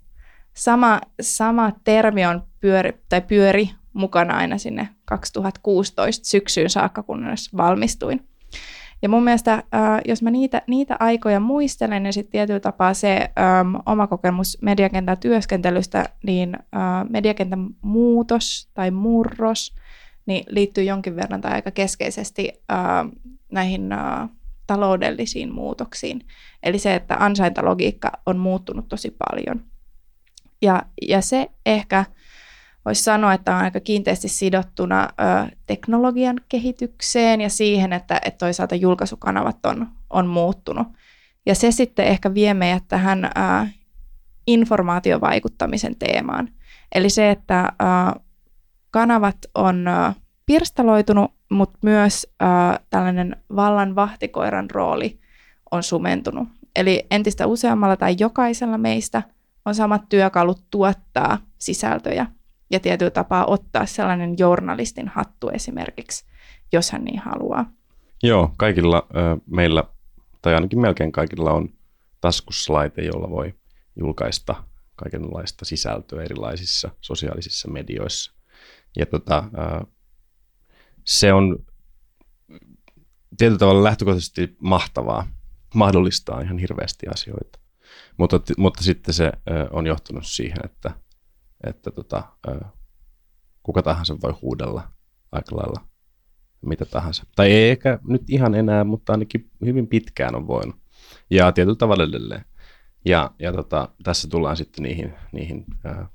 sama, 0.55 1.01
sama 1.21 1.73
termi 1.85 2.27
on 2.27 2.43
pyöri, 2.61 2.93
tai 3.09 3.21
pyöri 3.21 3.71
mukana 3.93 4.37
aina 4.37 4.59
sinne 4.59 4.89
2016 5.05 6.29
syksyyn 6.29 6.71
saakka, 6.71 7.03
kunnes 7.03 7.57
valmistuin. 7.57 8.29
Ja 9.03 9.09
mun 9.09 9.25
mielestä, 9.25 9.63
jos 10.09 10.23
mä 10.23 10.31
niitä, 10.31 10.63
niitä 10.67 10.97
aikoja 11.01 11.41
muistelen 11.41 12.07
ja 12.07 12.13
sitten 12.13 12.33
tietyllä 12.33 12.61
tapaa 12.61 12.95
se 12.95 13.31
ähm, 13.39 13.75
oma 13.87 14.07
kokemus 14.07 14.59
mediakentän 14.63 15.19
työskentelystä, 15.19 16.09
niin 16.25 16.57
mediakentän 17.09 17.67
muutos 17.83 18.69
tai 18.75 18.91
murros 18.91 19.75
niin 20.27 20.45
liittyy 20.49 20.85
jonkin 20.85 21.17
verran 21.17 21.41
tai 21.41 21.53
aika 21.53 21.71
keskeisesti 21.71 22.53
näihin 23.53 23.91
taloudellisiin 24.67 25.55
muutoksiin. 25.55 26.27
Eli 26.63 26.79
se, 26.79 26.95
että 26.95 27.17
ansaintalogiikka 27.19 28.13
on 28.27 28.39
muuttunut 28.39 28.89
tosi 28.89 29.17
paljon. 29.29 29.65
Ja, 30.63 30.83
ja 31.09 31.21
se 31.21 31.51
ehkä 31.67 32.05
voisi 32.85 33.03
sanoa, 33.03 33.33
että 33.33 33.57
on 33.57 33.63
aika 33.63 33.81
kiinteästi 33.81 34.29
sidottuna 34.29 35.03
ö, 35.03 35.57
teknologian 35.67 36.41
kehitykseen 36.49 37.41
ja 37.41 37.49
siihen, 37.49 37.93
että, 37.93 38.21
että 38.25 38.39
toisaalta 38.39 38.75
julkaisukanavat 38.75 39.67
on, 39.67 39.89
on 40.11 40.27
muuttunut. 40.27 40.87
Ja 41.47 41.55
se 41.55 41.71
sitten 41.71 42.07
ehkä 42.07 42.35
vie 42.35 42.55
meidät 42.55 42.85
tähän 42.89 43.25
ö, 43.25 43.29
informaatiovaikuttamisen 44.47 45.97
teemaan. 45.97 46.49
Eli 46.95 47.11
se, 47.11 47.31
että 47.31 47.73
ö, 47.83 48.21
kanavat 48.91 49.37
on 49.55 49.89
ö, 49.89 50.13
pirstaloitunut, 50.47 51.33
mutta 51.51 51.79
myös 51.83 52.27
äh, 52.43 52.79
tällainen 52.91 53.37
vallan 53.57 53.95
vahtikoiran 53.95 54.71
rooli 54.71 55.19
on 55.71 55.83
sumentunut. 55.83 56.49
Eli 56.77 57.07
entistä 57.11 57.47
useammalla 57.47 57.97
tai 57.97 58.17
jokaisella 58.19 58.79
meistä 58.79 59.23
on 59.65 59.75
samat 59.75 60.03
työkalut 60.09 60.63
tuottaa 60.71 61.39
sisältöjä 61.59 62.27
ja 62.73 62.81
tietyllä 62.81 63.11
tapaa 63.11 63.47
ottaa 63.47 63.87
sellainen 63.87 64.35
journalistin 64.39 65.09
hattu 65.09 65.49
esimerkiksi, 65.49 66.25
jos 66.73 66.91
hän 66.91 67.05
niin 67.05 67.19
haluaa. 67.19 67.73
Joo, 68.23 68.55
kaikilla 68.57 69.07
ö, 69.11 69.41
meillä, 69.47 69.85
tai 70.43 70.55
ainakin 70.55 70.81
melkein 70.81 71.13
kaikilla 71.13 71.53
on 71.53 71.69
taskussa 72.21 72.73
laite, 72.73 73.03
jolla 73.03 73.31
voi 73.31 73.55
julkaista 73.97 74.65
kaikenlaista 74.97 75.65
sisältöä 75.65 76.23
erilaisissa 76.23 76.91
sosiaalisissa 77.01 77.71
medioissa. 77.71 78.33
Ja 78.97 79.07
tota, 79.07 79.45
ö, 79.55 79.87
se 81.05 81.33
on 81.33 81.59
tietyllä 83.39 83.59
tavalla 83.59 83.85
lähtökohtaisesti 83.85 84.57
mahtavaa, 84.61 85.27
mahdollistaa 85.75 86.41
ihan 86.41 86.59
hirveästi 86.59 87.07
asioita. 87.15 87.59
Mutta, 88.17 88.41
mutta 88.59 88.83
sitten 88.83 89.15
se 89.15 89.33
on 89.71 89.87
johtunut 89.87 90.27
siihen, 90.27 90.59
että, 90.65 90.91
että 91.67 91.91
tota, 91.91 92.23
kuka 93.63 93.83
tahansa 93.83 94.17
voi 94.23 94.33
huudella 94.43 94.89
aika 95.33 95.57
lailla 95.57 95.93
mitä 96.67 96.85
tahansa. 96.85 97.27
Tai 97.37 97.53
ei 97.53 97.71
ehkä 97.71 97.99
nyt 98.05 98.23
ihan 98.29 98.55
enää, 98.55 98.85
mutta 98.85 99.13
ainakin 99.13 99.51
hyvin 99.65 99.87
pitkään 99.87 100.35
on 100.35 100.47
voinut. 100.47 100.77
Ja 101.31 101.53
tietyllä 101.53 101.77
tavalla 101.77 102.05
edelleen. 102.05 102.45
Ja, 103.05 103.31
ja 103.39 103.53
tota, 103.53 103.89
tässä 104.03 104.29
tullaan 104.29 104.57
sitten 104.57 104.83
niihin, 104.83 105.15
niihin, 105.33 105.65
ää, 105.85 106.09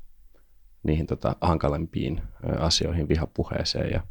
niihin 0.84 1.08
tota, 1.08 1.36
hankalempiin 1.42 2.22
asioihin, 2.60 3.10
vihapuheeseen 3.10 3.92
ja, 3.92 4.04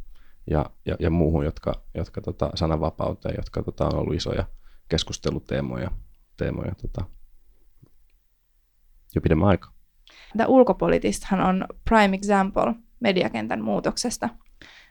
ja, 0.50 0.70
ja, 0.86 0.96
ja 1.00 1.10
muuhun, 1.10 1.44
jotka, 1.44 1.82
jotka 1.94 2.20
tota, 2.20 2.50
sananvapauteen, 2.54 3.34
jotka 3.38 3.62
tota, 3.62 3.86
on 3.86 3.94
ollut 3.94 4.14
isoja 4.14 4.44
keskusteluteemoja 4.88 5.90
teemoja, 6.36 6.72
tota, 6.82 7.04
jo 9.14 9.20
pidemmän 9.20 9.48
aikaa. 9.48 9.75
Tämä 10.36 10.46
ulkopolitistahan 10.46 11.40
on 11.40 11.66
prime 11.84 12.16
example 12.16 12.74
mediakentän 13.00 13.62
muutoksesta. 13.62 14.28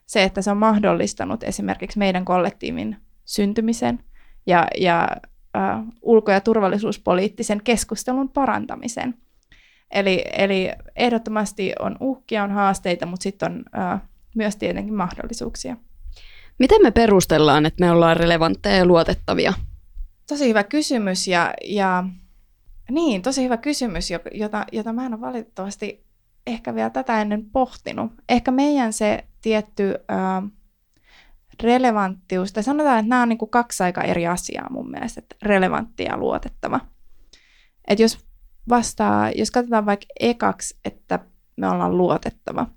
Se, 0.05 0.23
että 0.23 0.41
se 0.41 0.51
on 0.51 0.57
mahdollistanut 0.57 1.43
esimerkiksi 1.43 1.99
meidän 1.99 2.25
kollektiivin 2.25 2.97
syntymisen 3.25 3.99
ja, 4.47 4.67
ja 4.77 5.07
äh, 5.57 5.83
ulko- 6.01 6.31
ja 6.31 6.41
turvallisuuspoliittisen 6.41 7.61
keskustelun 7.63 8.29
parantamisen. 8.29 9.13
Eli, 9.91 10.23
eli 10.37 10.71
ehdottomasti 10.95 11.73
on 11.79 11.97
uhkia, 11.99 12.43
on 12.43 12.51
haasteita, 12.51 13.05
mutta 13.05 13.23
sitten 13.23 13.51
on 13.51 13.63
äh, 13.77 14.01
myös 14.35 14.55
tietenkin 14.55 14.93
mahdollisuuksia. 14.93 15.77
Miten 16.59 16.81
me 16.81 16.91
perustellaan, 16.91 17.65
että 17.65 17.85
me 17.85 17.91
ollaan 17.91 18.17
relevantteja 18.17 18.75
ja 18.75 18.85
luotettavia? 18.85 19.53
Tosi 20.27 20.49
hyvä 20.49 20.63
kysymys 20.63 21.27
ja, 21.27 21.53
ja 21.65 22.03
niin, 22.91 23.21
tosi 23.21 23.43
hyvä 23.43 23.57
kysymys, 23.57 24.11
jota, 24.33 24.65
jota 24.71 24.93
mä 24.93 25.05
en 25.05 25.13
ole 25.13 25.21
valitettavasti 25.21 26.05
ehkä 26.47 26.75
vielä 26.75 26.89
tätä 26.89 27.21
ennen 27.21 27.45
pohtinut. 27.45 28.11
Ehkä 28.29 28.51
meidän 28.51 28.93
se 28.93 29.25
tietty 29.41 29.83
ö, 29.83 29.95
relevanttius, 31.63 32.53
tai 32.53 32.63
sanotaan, 32.63 32.99
että 32.99 33.09
nämä 33.09 33.21
on 33.21 33.29
niin 33.29 33.37
kuin 33.37 33.51
kaksi 33.51 33.83
aika 33.83 34.01
eri 34.01 34.27
asiaa 34.27 34.69
mun 34.69 34.91
mielestä, 34.91 35.19
että 35.19 35.35
relevantti 35.43 36.03
ja 36.03 36.17
luotettava. 36.17 36.79
Että 37.87 38.01
jos 38.01 38.25
vastaa, 38.69 39.31
jos 39.31 39.51
katsotaan 39.51 39.85
vaikka 39.85 40.05
ekaksi, 40.19 40.77
että 40.85 41.19
me 41.57 41.69
ollaan 41.69 41.97
luotettava. 41.97 42.67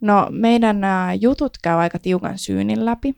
No 0.00 0.26
meidän 0.30 0.80
nämä 0.80 1.14
jutut 1.20 1.58
käy 1.62 1.78
aika 1.78 1.98
tiukan 1.98 2.38
syynin 2.38 2.84
läpi, 2.84 3.14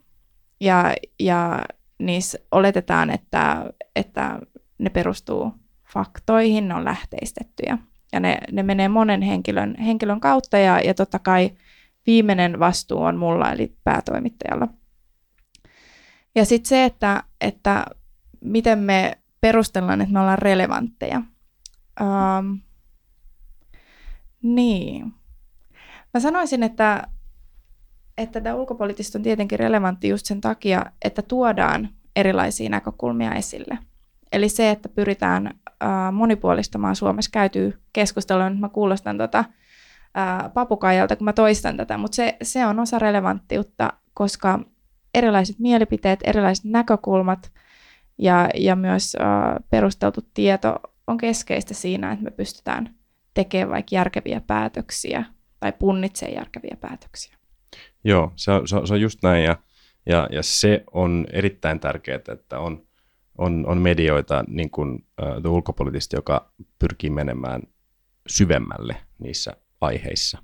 ja, 0.60 0.94
ja 1.20 1.64
niissä 1.98 2.38
oletetaan, 2.50 3.10
että, 3.10 3.72
että 3.96 4.38
ne 4.78 4.90
perustuu 4.90 5.52
faktoihin, 5.94 6.68
ne 6.68 6.74
on 6.74 6.84
lähteistettyjä. 6.84 7.78
Ja 8.12 8.20
ne, 8.20 8.38
ne 8.52 8.62
menee 8.62 8.88
monen 8.88 9.22
henkilön, 9.22 9.76
henkilön 9.78 10.20
kautta 10.20 10.58
ja, 10.58 10.80
ja 10.80 10.94
totta 10.94 11.18
kai 11.18 11.50
viimeinen 12.06 12.58
vastuu 12.58 13.02
on 13.02 13.16
mulla 13.16 13.52
eli 13.52 13.76
päätoimittajalla. 13.84 14.68
Ja 16.34 16.44
sitten 16.44 16.68
se, 16.68 16.84
että, 16.84 17.22
että 17.40 17.86
miten 18.40 18.78
me 18.78 19.18
perustellaan, 19.40 20.00
että 20.00 20.12
me 20.12 20.20
ollaan 20.20 20.38
relevantteja. 20.38 21.22
Um, 22.00 22.60
niin. 24.42 25.14
Mä 26.14 26.20
sanoisin, 26.20 26.62
että, 26.62 27.06
että 28.18 28.40
tämä 28.40 28.54
ulkopoliittista 28.54 29.18
on 29.18 29.22
tietenkin 29.22 29.58
relevantti 29.58 30.08
just 30.08 30.26
sen 30.26 30.40
takia, 30.40 30.86
että 31.04 31.22
tuodaan 31.22 31.88
erilaisia 32.16 32.70
näkökulmia 32.70 33.34
esille– 33.34 33.78
Eli 34.32 34.48
se, 34.48 34.70
että 34.70 34.88
pyritään 34.88 35.60
monipuolistamaan 36.12 36.96
Suomessa 36.96 37.30
käytyy 37.30 37.78
keskustelua, 37.92 38.50
nyt 38.50 38.60
mä 38.60 38.68
kuulostan 38.68 39.18
tota, 39.18 39.44
äh, 40.18 40.52
papukaijalta, 40.54 41.16
kun 41.16 41.24
mä 41.24 41.32
toistan 41.32 41.76
tätä, 41.76 41.98
mutta 41.98 42.14
se, 42.14 42.36
se 42.42 42.66
on 42.66 42.80
osa 42.80 42.98
relevanttiutta, 42.98 43.92
koska 44.14 44.60
erilaiset 45.14 45.58
mielipiteet, 45.58 46.20
erilaiset 46.24 46.64
näkökulmat 46.64 47.52
ja, 48.18 48.48
ja 48.54 48.76
myös 48.76 49.16
äh, 49.20 49.54
perusteltu 49.70 50.20
tieto 50.34 50.80
on 51.06 51.18
keskeistä 51.18 51.74
siinä, 51.74 52.12
että 52.12 52.24
me 52.24 52.30
pystytään 52.30 52.94
tekemään 53.34 53.70
vaikka 53.70 53.94
järkeviä 53.94 54.40
päätöksiä 54.46 55.24
tai 55.60 55.72
punnitsemaan 55.72 56.36
järkeviä 56.36 56.76
päätöksiä. 56.80 57.36
Joo, 58.04 58.32
se 58.36 58.52
on, 58.52 58.68
se 58.68 58.76
on 58.76 59.00
just 59.00 59.18
näin 59.22 59.44
ja, 59.44 59.56
ja, 60.06 60.28
ja 60.30 60.42
se 60.42 60.84
on 60.92 61.26
erittäin 61.32 61.80
tärkeää, 61.80 62.20
että 62.32 62.58
on– 62.58 62.82
on, 63.38 63.64
on 63.66 63.78
medioita 63.78 64.44
niin 64.48 64.70
kuin 64.70 65.06
uh, 65.44 65.52
ulkopoliittisesti, 65.52 66.16
joka 66.16 66.52
pyrkii 66.78 67.10
menemään 67.10 67.62
syvemmälle 68.26 68.96
niissä 69.18 69.52
aiheissa, 69.80 70.42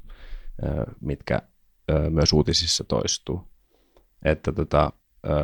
mitkä 1.01 1.43
myös 2.11 2.33
uutisissa 2.33 2.85
toistuu. 2.85 3.49
Että 4.25 4.53
tota, 4.53 4.93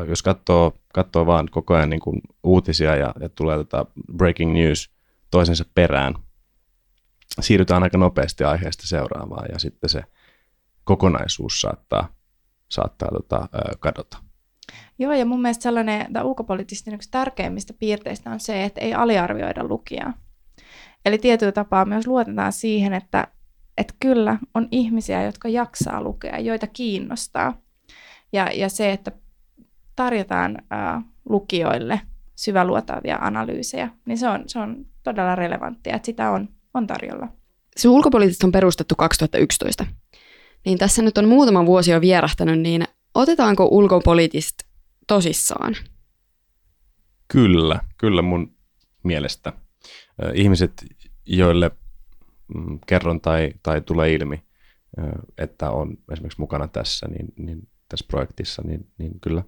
jos 0.08 0.22
katsoo, 0.22 0.72
katsoo 0.94 1.26
vaan 1.26 1.48
koko 1.50 1.74
ajan 1.74 1.90
niin 1.90 2.00
kuin 2.00 2.20
uutisia 2.42 2.96
ja, 2.96 3.14
ja 3.20 3.28
tulee 3.28 3.56
tota 3.56 3.86
breaking 4.16 4.52
news 4.52 4.90
toisensa 5.30 5.64
perään, 5.74 6.14
siirrytään 7.40 7.82
aika 7.82 7.98
nopeasti 7.98 8.44
aiheesta 8.44 8.86
seuraavaan 8.86 9.48
ja 9.52 9.58
sitten 9.58 9.90
se 9.90 10.02
kokonaisuus 10.84 11.60
saattaa, 11.60 12.08
saattaa 12.68 13.08
tota, 13.08 13.48
kadota. 13.80 14.23
Joo, 14.98 15.12
ja 15.12 15.26
mun 15.26 15.42
mielestä 15.42 15.62
sellainen, 15.62 16.12
tämä 16.12 16.24
ulkopoliittisesti 16.24 16.94
yksi 16.94 17.10
tärkeimmistä 17.10 17.72
piirteistä 17.78 18.30
on 18.30 18.40
se, 18.40 18.64
että 18.64 18.80
ei 18.80 18.94
aliarvioida 18.94 19.64
lukijaa. 19.64 20.12
Eli 21.04 21.18
tietyllä 21.18 21.52
tapaa 21.52 21.84
myös 21.84 22.06
luotetaan 22.06 22.52
siihen, 22.52 22.92
että, 22.92 23.28
että 23.78 23.94
kyllä 24.00 24.38
on 24.54 24.68
ihmisiä, 24.70 25.22
jotka 25.22 25.48
jaksaa 25.48 26.02
lukea, 26.02 26.38
joita 26.38 26.66
kiinnostaa. 26.66 27.62
Ja, 28.32 28.50
ja 28.54 28.68
se, 28.68 28.92
että 28.92 29.12
tarjotaan 29.96 30.58
ää, 30.70 31.02
lukijoille 31.28 32.00
syväluotaavia 32.36 33.18
analyysejä, 33.20 33.88
niin 34.06 34.18
se 34.18 34.28
on, 34.28 34.42
se 34.46 34.58
on 34.58 34.86
todella 35.02 35.34
relevanttia, 35.34 35.96
että 35.96 36.06
sitä 36.06 36.30
on, 36.30 36.48
on 36.74 36.86
tarjolla. 36.86 37.28
Se 37.76 37.88
ulkopoliittista 37.88 38.46
on 38.46 38.52
perustettu 38.52 38.94
2011. 38.98 39.86
Niin 40.64 40.78
tässä 40.78 41.02
nyt 41.02 41.18
on 41.18 41.28
muutama 41.28 41.66
vuosi 41.66 41.90
jo 41.90 42.00
vierähtänyt, 42.00 42.60
niin 42.60 42.84
otetaanko 43.14 43.68
ulkopoliittista 43.70 44.64
tosissaan? 45.08 45.76
Kyllä, 47.28 47.80
kyllä 47.98 48.22
mun 48.22 48.56
mielestä. 49.02 49.52
Ihmiset, 50.34 50.72
joille 51.26 51.70
mm, 52.54 52.78
kerron 52.86 53.20
tai, 53.20 53.52
tai 53.62 53.80
tulee 53.80 54.12
ilmi, 54.12 54.44
että 55.38 55.70
on 55.70 55.98
esimerkiksi 56.12 56.40
mukana 56.40 56.68
tässä, 56.68 57.08
niin, 57.08 57.26
niin 57.36 57.68
tässä 57.88 58.06
projektissa, 58.08 58.62
niin, 58.62 58.86
niin 58.98 59.20
kyllä, 59.20 59.42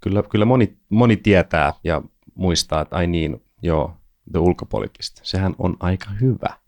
kyllä, 0.00 0.22
kyllä 0.22 0.44
moni, 0.44 0.76
moni 0.88 1.16
tietää 1.16 1.72
ja 1.84 2.02
muistaa, 2.34 2.80
että 2.80 2.96
ai 2.96 3.06
niin, 3.06 3.44
joo, 3.62 3.96
The 4.32 4.38
Ulkopoliittista, 4.38 5.20
sehän 5.24 5.54
on 5.58 5.76
aika 5.80 6.10
hyvä. 6.20 6.58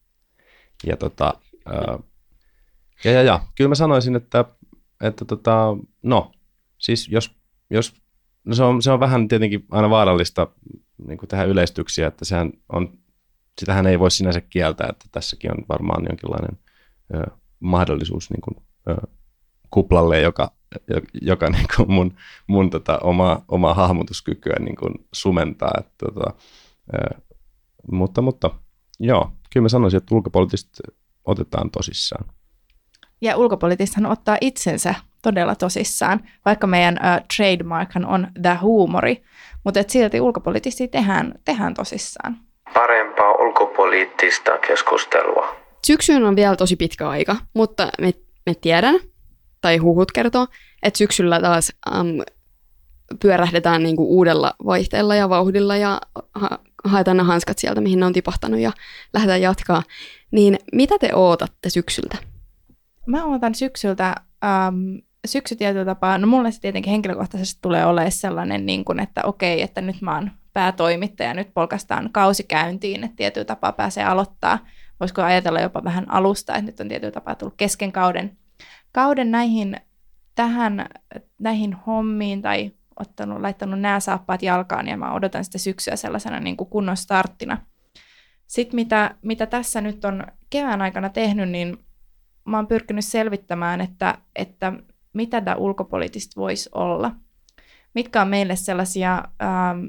Ja 0.87 0.97
tota, 0.97 1.35
ja, 3.05 3.13
ja, 3.13 3.23
ja, 3.23 3.41
kyllä 3.55 3.69
mä 3.69 3.75
sanoisin, 3.75 4.17
että, 4.17 4.45
että 5.01 5.25
tota, 5.25 5.77
no, 6.03 6.33
siis 6.79 7.09
jos 7.09 7.37
jos, 7.71 7.95
no 8.45 8.55
se, 8.55 8.63
on, 8.63 8.83
se 8.83 8.91
on 8.91 9.01
vähän 9.01 9.29
tietenkin 9.29 9.67
aina 9.71 9.91
vaarallista 9.91 10.49
niin 11.07 11.19
tehdä 11.29 11.45
yleistyksiä, 11.45 12.07
että 12.07 12.25
sehän 12.25 12.53
on, 12.73 12.99
sitähän 13.61 13.87
ei 13.87 13.99
voi 13.99 14.11
sinänsä 14.11 14.41
kieltää, 14.41 14.89
että 14.91 15.05
tässäkin 15.13 15.51
on 15.51 15.65
varmaan 15.69 16.05
jonkinlainen 16.09 16.59
ö, 17.15 17.23
mahdollisuus 17.61 18.31
niin 18.31 18.41
kuin, 18.41 18.57
ö, 18.89 19.07
kuplalle, 19.71 20.21
joka, 20.21 20.53
joka 21.23 21.51
niin 21.51 21.67
kuin 21.77 21.93
mun, 21.93 22.17
mun 22.47 22.71
tota, 22.71 22.99
oma, 22.99 23.45
omaa 23.49 23.75
hahmotuskykyä 23.75 24.57
niin 24.61 24.77
kuin 24.77 24.95
sumentaa. 25.13 25.73
Että, 25.79 25.93
tota, 25.99 26.35
ö, 26.95 27.21
mutta, 27.93 28.23
mutta 28.23 28.51
joo, 29.01 29.33
kyllä 29.53 29.65
mä 29.65 29.69
sanoisin, 29.69 29.99
että 29.99 30.15
ulkopoliittisesti 30.15 30.83
otetaan 31.25 31.71
tosissaan. 31.71 32.36
Ja 33.21 33.37
ulkopoliittistahan 33.37 34.13
ottaa 34.13 34.39
itsensä 34.41 34.95
todella 35.23 35.55
tosissaan, 35.55 36.21
vaikka 36.45 36.67
meidän 36.67 36.99
ö, 36.99 37.23
trademarkhan 37.37 38.07
on 38.07 38.29
the 38.43 38.55
huumori, 38.55 39.23
mutta 39.65 39.81
et 39.81 39.91
silti 39.91 40.21
ulkopoliittisesti 40.21 40.89
tehdään, 40.89 41.35
tehdään 41.45 41.75
tosissaan. 41.75 42.37
Parempaa 42.75 43.33
ulkopoliittista 43.33 44.59
keskustelua. 44.59 45.57
Syksyyn 45.87 46.25
on 46.25 46.37
vielä 46.37 46.57
tosi 46.57 46.77
pitkä 46.77 47.09
aika, 47.09 47.37
mutta 47.55 47.89
me, 48.01 48.13
me 48.47 48.55
tiedän, 48.55 49.01
tai 49.61 49.77
huhut 49.77 50.13
kertoo, 50.13 50.47
että 50.83 50.99
syksyllä 50.99 51.41
taas 51.41 51.73
um, 52.01 52.07
pyörähdetään 53.21 53.83
niinku 53.83 54.17
uudella 54.17 54.53
vaihteella 54.67 55.15
ja 55.15 55.29
vauhdilla 55.29 55.77
ja 55.77 56.01
ha- 56.35 56.59
haetaan 56.85 57.17
ne 57.17 57.23
hanskat 57.23 57.59
sieltä, 57.59 57.81
mihin 57.81 58.01
ne 58.01 58.07
on 58.07 58.13
tipahtanut 58.13 58.61
ja 58.61 58.73
lähdetään 59.15 59.43
jatkaa. 59.43 59.83
Niin 60.31 60.59
mitä 60.73 60.99
te 60.99 61.15
ootatte 61.15 61.71
syksyltä? 61.71 62.17
Mä 63.07 63.25
otan 63.25 63.55
syksyltä, 63.55 64.15
ähm, 64.45 64.97
syksy 65.27 65.57
tietyllä 65.57 65.85
tapaa, 65.85 66.19
no 66.19 66.27
mulle 66.27 66.53
se 66.53 66.61
tietenkin 66.61 66.91
henkilökohtaisesti 66.91 67.59
tulee 67.63 67.87
olemaan 67.87 68.13
sellainen, 68.13 68.67
niin 68.67 68.85
kuin, 68.85 69.01
että 69.01 69.21
okei, 69.25 69.63
että 69.63 69.81
nyt 69.81 70.01
mä 70.01 70.15
oon 70.15 70.31
päätoimittaja, 70.53 71.35
nyt 71.35 71.55
polkastaan 71.55 72.09
kausi 72.13 72.43
käyntiin, 72.43 73.05
että 73.05 73.17
tietyllä 73.17 73.45
tapaa 73.45 73.73
pääsee 73.73 74.05
aloittaa. 74.05 74.59
Voisiko 75.01 75.23
ajatella 75.23 75.61
jopa 75.61 75.85
vähän 75.85 76.11
alusta, 76.11 76.55
että 76.55 76.67
nyt 76.67 76.81
on 76.81 76.89
tietyllä 76.89 77.13
tapaa 77.13 77.35
tullut 77.35 77.55
kesken 77.57 77.93
kauden, 77.93 78.39
kauden 78.93 79.31
näihin, 79.31 79.77
tähän, 80.35 80.87
näihin 81.39 81.75
hommiin 81.75 82.43
tai 82.43 82.73
ottanut, 83.01 83.41
laittanut 83.41 83.81
nämä 83.81 84.01
saappaat 84.01 84.43
jalkaan 84.43 84.89
ja 84.89 84.97
mä 84.97 85.13
odotan 85.13 85.45
sitä 85.45 85.59
syksyä 85.59 85.97
sellaisena 85.97 86.41
niin 86.41 86.57
kuin 86.57 86.71
kunnon 86.71 86.97
starttina. 86.97 87.59
Sitten 88.47 88.75
mitä, 88.75 89.15
mitä 89.23 89.47
tässä 89.47 89.81
nyt 89.81 90.05
on 90.05 90.27
kevään 90.51 90.83
aikana 90.83 91.09
tehnyt, 91.09 91.49
niin 91.49 91.79
mä 92.47 92.57
oon 92.57 92.67
pyrkinyt 92.67 93.05
selvittämään, 93.05 93.81
että, 93.81 94.19
että 94.37 94.73
mitä 95.13 95.41
tämä 95.41 95.57
ulkopoliittista 95.57 96.41
voisi 96.41 96.71
olla. 96.75 97.13
Mitkä 97.95 98.23
on 98.23 98.29
meille 98.29 98.57
sellaisia, 98.57 99.25
ähm, 99.43 99.85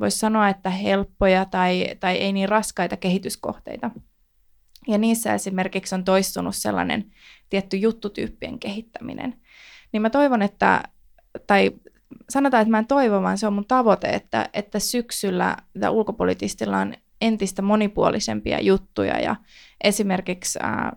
voisi 0.00 0.18
sanoa, 0.18 0.48
että 0.48 0.70
helppoja 0.70 1.44
tai, 1.44 1.96
tai 2.00 2.16
ei 2.16 2.32
niin 2.32 2.48
raskaita 2.48 2.96
kehityskohteita. 2.96 3.90
Ja 4.88 4.98
niissä 4.98 5.34
esimerkiksi 5.34 5.94
on 5.94 6.04
toistunut 6.04 6.56
sellainen 6.56 7.12
tietty 7.50 7.76
juttutyyppien 7.76 8.58
kehittäminen. 8.58 9.40
Niin 9.92 10.02
mä 10.02 10.10
toivon, 10.10 10.42
että, 10.42 10.82
tai 11.46 11.70
sanotaan, 12.30 12.60
että 12.60 12.70
mä 12.70 12.78
en 12.78 12.86
toivo, 12.86 13.22
vaan 13.22 13.38
se 13.38 13.46
on 13.46 13.52
mun 13.52 13.66
tavoite, 13.66 14.08
että, 14.08 14.48
että 14.52 14.78
syksyllä 14.78 15.56
ulkopoliittistilla 15.90 16.78
on 16.78 16.94
entistä 17.20 17.62
monipuolisempia 17.62 18.60
juttuja 18.60 19.20
ja 19.20 19.36
esimerkiksi 19.84 20.58
nä- 20.58 20.92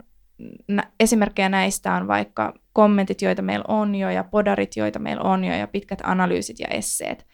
esimerkkejä 1.00 1.50
näistä 1.50 1.94
on 1.94 2.08
vaikka 2.08 2.54
kommentit, 2.74 3.22
joita 3.22 3.42
meillä 3.42 3.66
on 3.68 3.96
jo 3.96 4.10
ja 4.10 4.24
podarit, 4.24 4.76
joita 4.76 5.00
meillä 5.00 5.24
on 5.24 5.44
jo 5.44 5.54
ja 5.54 5.68
pitkät 5.68 6.00
analyysit 6.04 6.60
ja 6.60 6.68
esseet. 6.68 7.26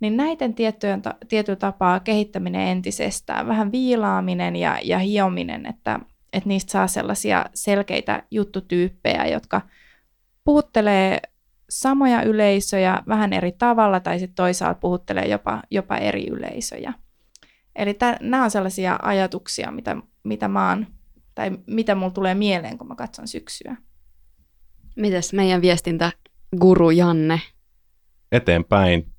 Niin 0.00 0.16
näiden 0.16 0.54
tiettyjen 0.54 1.02
tietyllä 1.28 1.56
tapaa 1.56 2.00
kehittäminen 2.00 2.68
entisestään, 2.68 3.48
vähän 3.48 3.72
viilaaminen 3.72 4.56
ja, 4.56 4.78
ja 4.82 4.98
hiominen, 4.98 5.66
että, 5.66 6.00
että 6.32 6.48
niistä 6.48 6.72
saa 6.72 6.86
sellaisia 6.86 7.44
selkeitä 7.54 8.22
juttutyyppejä, 8.30 9.26
jotka 9.26 9.60
puhuttelee 10.44 11.20
samoja 11.70 12.22
yleisöjä 12.22 13.02
vähän 13.08 13.32
eri 13.32 13.52
tavalla 13.52 14.00
tai 14.00 14.18
sitten 14.18 14.34
toisaalta 14.34 14.80
puhuttelee 14.80 15.28
jopa, 15.28 15.62
jopa 15.70 15.96
eri 15.96 16.26
yleisöjä. 16.30 16.92
Eli 17.76 17.98
nämä 18.20 18.44
on 18.44 18.50
sellaisia 18.50 18.98
ajatuksia, 19.02 19.70
mitä, 19.70 19.96
mitä 20.24 20.48
mä 20.48 20.68
oon, 20.68 20.86
tai 21.34 21.50
mitä 21.66 21.94
mulla 21.94 22.12
tulee 22.12 22.34
mieleen, 22.34 22.78
kun 22.78 22.88
mä 22.88 22.94
katson 22.94 23.28
syksyä. 23.28 23.76
Mites 24.96 25.32
meidän 25.32 25.62
viestintä 25.62 26.12
guru 26.60 26.90
Janne? 26.90 27.40
Eteenpäin. 28.32 29.10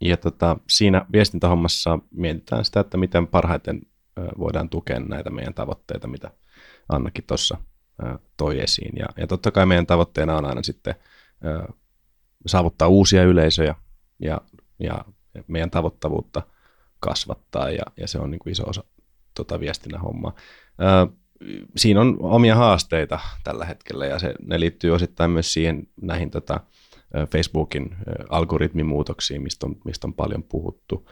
Ja 0.00 0.16
tota, 0.16 0.56
siinä 0.68 1.06
viestintähommassa 1.12 1.98
mietitään 2.10 2.64
sitä, 2.64 2.80
että 2.80 2.96
miten 2.96 3.26
parhaiten 3.26 3.80
voidaan 4.38 4.68
tukea 4.68 5.00
näitä 5.00 5.30
meidän 5.30 5.54
tavoitteita, 5.54 6.08
mitä 6.08 6.30
Annakin 6.88 7.24
tuossa 7.26 7.58
toi 8.36 8.60
esiin. 8.60 8.96
Ja, 8.96 9.06
ja 9.16 9.26
totta 9.26 9.50
kai 9.50 9.66
meidän 9.66 9.86
tavoitteena 9.86 10.36
on 10.36 10.44
aina 10.44 10.62
sitten 10.62 10.94
ö, 11.44 11.72
saavuttaa 12.46 12.88
uusia 12.88 13.22
yleisöjä 13.22 13.74
ja, 14.18 14.40
ja 14.78 15.04
meidän 15.46 15.70
tavoittavuutta 15.70 16.42
kasvattaa 17.00 17.70
ja, 17.70 17.82
ja 17.96 18.08
se 18.08 18.18
on 18.18 18.30
niin 18.30 18.38
kuin 18.38 18.52
iso 18.52 18.64
osa 18.66 18.84
tota 19.34 19.60
viestinnän 19.60 20.00
hommaa. 20.00 20.34
Ö, 20.80 21.12
siinä 21.76 22.00
on 22.00 22.16
omia 22.20 22.54
haasteita 22.54 23.20
tällä 23.44 23.64
hetkellä 23.64 24.06
ja 24.06 24.18
se, 24.18 24.34
ne 24.46 24.60
liittyy 24.60 24.90
osittain 24.90 25.30
myös 25.30 25.52
siihen 25.52 25.86
näihin 26.02 26.30
tota, 26.30 26.60
Facebookin 27.32 27.96
algoritmimuutoksiin, 28.28 29.42
mistä 29.42 29.66
on, 29.66 29.76
mistä 29.84 30.06
on 30.06 30.14
paljon 30.14 30.42
puhuttu. 30.42 31.10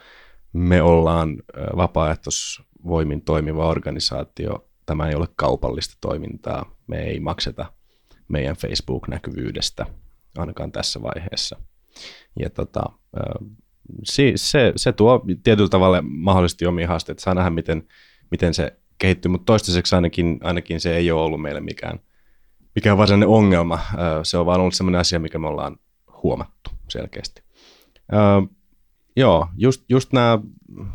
Me 0.53 0.83
ollaan 0.83 1.43
vapaaehtoisvoimin 1.77 3.23
toimiva 3.23 3.69
organisaatio. 3.69 4.69
Tämä 4.87 5.09
ei 5.09 5.15
ole 5.15 5.29
kaupallista 5.37 5.97
toimintaa. 6.01 6.77
Me 6.87 7.03
ei 7.03 7.21
makseta 7.21 7.73
meidän 8.29 8.57
Facebook-näkyvyydestä 8.57 9.87
ainakaan 10.39 10.73
tässä 10.73 11.03
vaiheessa. 11.03 11.57
Ja 12.41 12.51
tota, 12.51 12.83
se, 14.05 14.33
se, 14.37 14.73
se 14.77 14.93
tuo 14.93 15.25
tietyllä 15.43 15.69
tavalla 15.69 16.03
mahdollisesti 16.03 16.67
omia 16.67 16.89
haasteita. 16.89 17.23
Saa 17.23 17.35
nähdä, 17.35 17.51
miten, 17.51 17.89
miten 18.31 18.55
se 18.55 18.82
kehittyy, 19.03 19.31
mutta 19.31 19.45
toistaiseksi 19.45 19.95
ainakin, 19.95 20.39
ainakin 20.43 20.81
se 20.81 20.97
ei 20.97 21.11
ole 21.11 21.23
ollut 21.23 21.43
meille 21.43 21.61
mikään, 21.61 22.01
mikään 22.75 22.99
varsinainen 22.99 23.29
ongelma. 23.29 23.81
Se 24.23 24.39
on 24.39 24.47
vaan 24.47 24.61
ollut 24.61 24.75
sellainen 24.75 25.01
asia, 25.01 25.19
mikä 25.19 25.39
me 25.39 25.49
ollaan 25.49 25.77
huomattu 26.23 26.71
selkeästi. 26.89 27.43
joo, 29.17 29.49
just, 29.57 29.85
just 29.89 30.13
nämä 30.13 30.39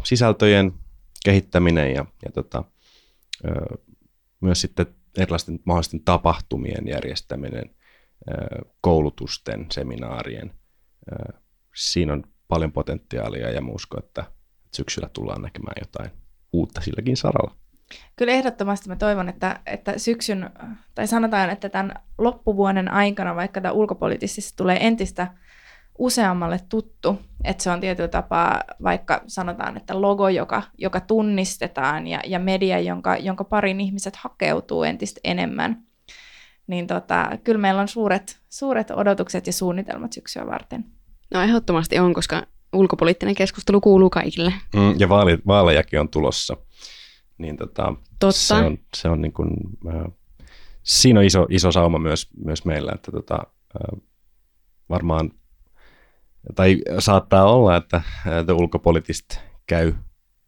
sisältöjen 0.04 0.74
kehittäminen 1.24 1.94
ja, 1.94 2.06
ja 2.26 2.32
tota, 2.32 2.64
myös 4.42 4.62
sitten 4.62 4.86
erilaisten 5.18 5.60
mahdollisten 5.66 6.04
tapahtumien 6.04 6.88
järjestäminen, 6.88 7.76
koulutusten, 8.82 9.66
seminaarien. 9.72 10.52
Siinä 11.76 12.14
on 12.14 12.24
paljon 12.48 12.72
potentiaalia 12.72 13.52
ja 13.52 13.62
uskon, 13.72 14.04
että 14.04 14.24
syksyllä 14.76 15.10
tullaan 15.14 15.42
näkemään 15.42 15.76
jotain 15.82 16.12
uutta 16.54 16.82
silläkin 16.82 17.18
saralla. 17.18 17.67
Kyllä 18.16 18.34
ehdottomasti 18.34 18.90
mä 18.90 18.96
toivon, 18.96 19.30
että, 19.30 19.60
että 19.66 19.98
syksyn, 19.98 20.50
tai 20.96 21.08
sanotaan, 21.08 21.50
että 21.50 21.70
tämän 21.70 21.94
loppuvuoden 22.18 22.92
aikana, 22.92 23.36
vaikka 23.36 23.62
tämä 23.62 23.72
ulkopoliittisesti 23.72 24.54
tulee 24.58 24.88
entistä 24.88 25.28
useammalle 25.98 26.60
tuttu, 26.70 27.20
että 27.44 27.64
se 27.64 27.72
on 27.72 27.80
tietyllä 27.80 28.08
tapaa 28.08 28.64
vaikka 28.84 29.22
sanotaan, 29.28 29.78
että 29.78 30.02
logo, 30.02 30.30
joka, 30.30 30.64
joka 30.78 31.00
tunnistetaan 31.00 32.08
ja, 32.08 32.20
ja 32.26 32.40
media, 32.40 32.80
jonka, 32.80 33.18
jonka 33.18 33.44
parin 33.44 33.82
ihmiset 33.82 34.16
hakeutuu 34.16 34.84
entistä 34.84 35.20
enemmän, 35.24 35.84
niin 36.68 36.88
tota, 36.88 37.30
kyllä 37.44 37.60
meillä 37.60 37.82
on 37.82 37.88
suuret, 37.88 38.40
suuret 38.50 38.92
odotukset 38.92 39.48
ja 39.48 39.54
suunnitelmat 39.54 40.14
syksyä 40.14 40.46
varten. 40.46 40.86
No 41.34 41.42
ehdottomasti 41.42 42.00
on, 42.00 42.14
koska 42.14 42.44
ulkopoliittinen 42.74 43.36
keskustelu 43.36 43.82
kuuluu 43.82 44.10
kaikille. 44.10 44.54
Mm, 44.76 45.00
ja 45.00 45.10
vaali, 45.10 45.38
vaalejakin 45.48 46.00
on 46.00 46.10
tulossa. 46.10 46.58
Niin 47.38 47.58
tota, 47.58 47.94
Totta. 48.20 48.32
Se 48.32 48.54
on, 48.54 48.78
se 48.96 49.10
on 49.10 49.22
niin 49.22 49.34
kuin, 49.34 49.50
äh, 49.88 50.12
siinä 50.84 51.20
on 51.20 51.26
iso, 51.26 51.48
iso 51.50 51.72
sauma 51.72 52.00
myös, 52.00 52.28
myös 52.46 52.66
meillä, 52.66 52.92
että 52.96 53.12
tota, 53.12 53.38
äh, 53.76 54.02
varmaan, 54.90 55.32
tai 56.56 56.78
saattaa 57.00 57.52
olla, 57.52 57.76
että, 57.76 58.02
että 58.40 58.54
ulkopoliittista 58.54 59.40
käy 59.68 59.94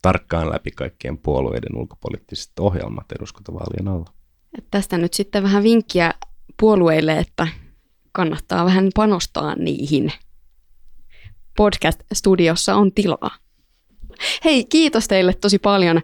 tarkkaan 0.01 0.49
läpi 0.49 0.71
kaikkien 0.71 1.17
puolueiden 1.17 1.77
ulkopoliittiset 1.77 2.59
ohjelmat 2.59 3.11
eduskuntavaalien 3.11 3.87
alla. 3.87 4.13
Et 4.57 4.65
tästä 4.71 4.97
nyt 4.97 5.13
sitten 5.13 5.43
vähän 5.43 5.63
vinkkiä 5.63 6.13
puolueille, 6.59 7.17
että 7.17 7.47
kannattaa 8.11 8.65
vähän 8.65 8.89
panostaa 8.95 9.55
niihin. 9.55 10.13
Podcast-studiossa 11.57 12.75
on 12.75 12.91
tilaa. 12.91 13.31
Hei, 14.45 14.65
kiitos 14.65 15.07
teille 15.07 15.33
tosi 15.33 15.59
paljon. 15.59 16.01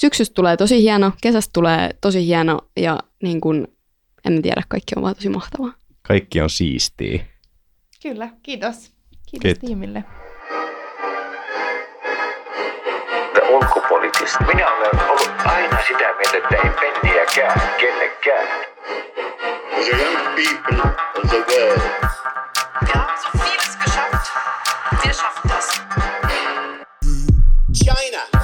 Syksystä 0.00 0.34
tulee 0.34 0.56
tosi 0.56 0.82
hieno, 0.82 1.12
kesästä 1.22 1.50
tulee 1.52 1.90
tosi 2.00 2.26
hieno 2.26 2.58
ja 2.76 2.98
niin 3.22 3.40
kun, 3.40 3.68
en 4.24 4.42
tiedä, 4.42 4.62
kaikki 4.68 4.94
on 4.96 5.02
vaan 5.02 5.14
tosi 5.14 5.28
mahtavaa. 5.28 5.72
Kaikki 6.02 6.40
on 6.40 6.50
siistiä. 6.50 7.24
Kyllä, 8.02 8.28
kiitos. 8.42 8.76
Kiitos 9.26 9.42
Kiitos. 9.42 9.58
tiimille. 9.60 10.04
Ulkopoliittista. 13.50 14.44
Minä 14.46 14.72
olen 14.72 15.08
ollut 15.10 15.30
aina 15.44 15.78
sitä 15.88 15.98
mieltä, 15.98 16.36
että 16.38 16.54
ei 16.64 16.70
penniäkään 16.80 17.60
kellekään. 17.80 18.48
The 19.84 19.90
young 19.90 20.26
people 20.34 20.90
of 21.16 21.30
the 21.30 21.36
world. 21.36 21.80
Wir 22.86 22.96
haben 22.96 23.18
so 23.22 23.28
vieles 23.44 23.76
geschafft. 23.84 24.32
Wir 25.04 25.14
schaffen 25.14 25.50
das. 25.50 25.82
China 27.84 28.39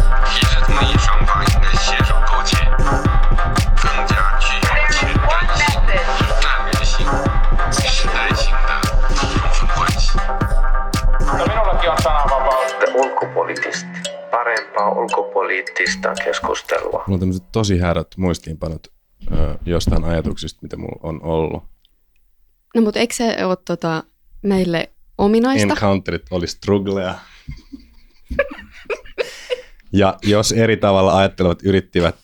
keskustelua. 16.27 17.05
Mulla 17.07 17.15
on 17.15 17.21
tämmöiset 17.21 17.53
tosi 17.53 17.79
härät 17.79 18.07
muistiinpanot 18.17 18.87
ö, 19.33 19.59
jostain 19.67 20.05
ajatuksista, 20.05 20.59
mitä 20.63 20.77
mulla 20.77 21.01
on 21.03 21.23
ollut. 21.23 21.63
No 22.75 22.83
mutta 22.83 23.01
eikö 23.01 23.15
se 23.15 23.47
ole 23.47 23.57
tota, 23.65 24.05
meille 24.43 24.91
ominaista? 25.19 25.73
Encounterit 25.73 26.23
oli 26.31 26.47
struggleja 26.47 27.15
ja 29.93 30.17
jos 30.23 30.53
eri 30.53 30.77
tavalla 30.77 31.19
ajattelevat 31.19 31.59
yrittivät 31.63 32.17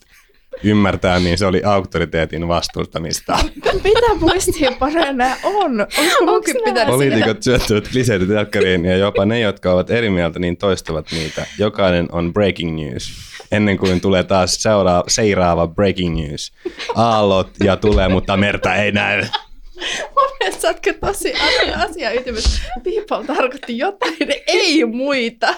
ymmärtää, 0.65 1.19
niin 1.21 1.39
se 1.39 1.47
oli 1.47 1.65
auktoriteetin 1.65 2.49
vastustamista. 2.49 3.39
Mitä 3.85 4.15
muistiinpanoja 4.21 5.13
nämä 5.13 5.37
on? 5.45 5.87
Munkin 6.27 6.57
pitänyt 6.65 6.87
Poliitikot 6.87 7.43
syöttävät 7.43 7.89
kliseitä 7.89 8.27
telkkariin 8.27 8.85
ja 8.85 8.97
jopa 8.97 9.25
ne, 9.25 9.41
jotka 9.41 9.73
ovat 9.73 9.91
eri 9.91 10.11
mieltä, 10.11 10.39
niin 10.39 10.57
toistavat 10.57 11.07
niitä. 11.13 11.47
Jokainen 11.59 12.09
on 12.13 12.33
breaking 12.33 12.77
news. 12.77 13.13
Ennen 13.53 13.79
kuin 13.79 14.01
tulee 14.01 14.23
taas 14.25 14.63
seuraava, 14.63 15.05
seuraava 15.09 15.67
breaking 15.67 16.17
news. 16.17 16.53
Aallot 16.95 17.51
ja 17.65 17.77
tulee, 17.77 18.09
mutta 18.09 18.37
merta 18.37 18.75
ei 18.75 18.93
näy. 18.93 19.23
Mun 20.15 20.53
sä 20.61 20.69
ootko 20.69 21.07
tosi 21.07 21.33
asia, 21.77 22.13
ytimessä. 22.13 22.63
People 22.85 23.27
tarkoitti 23.37 23.79
jotain, 23.79 24.17
ei 24.47 24.85
muita. 24.85 25.55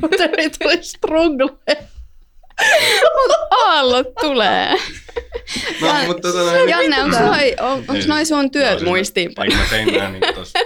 Mutta 0.00 0.26
nyt 0.36 0.56
tuli 0.62 0.82
struggle. 0.82 1.48
Aallot 3.50 4.14
tulee. 4.20 4.74
No, 5.80 5.88
mutta 6.06 6.32
tota, 6.32 6.56
Janne, 6.56 7.02
onko 7.02 7.18
noi, 7.18 7.56
on, 7.60 7.84
onks 7.88 8.06
noi 8.06 8.26
sun 8.26 8.50
työt 8.50 8.64
Joo, 8.70 8.78
siis 8.78 8.82
mä- 8.84 8.88
muistiinpanoja? 8.90 9.56
Mä 9.56 9.64
tein 9.70 9.94
nää 9.94 10.10
niin 10.10 10.34
tuossa 10.34 10.58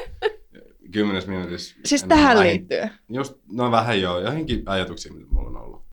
kymmenessä 0.92 1.30
minuutissa. 1.30 1.76
Siis 1.84 2.04
tähän 2.04 2.40
liittyen. 2.40 2.90
Just, 3.12 3.34
no 3.52 3.70
vähän 3.70 4.00
joo, 4.00 4.20
johonkin 4.20 4.62
ajatuksiin, 4.66 5.14
mitä 5.16 5.26
mulla 5.30 5.50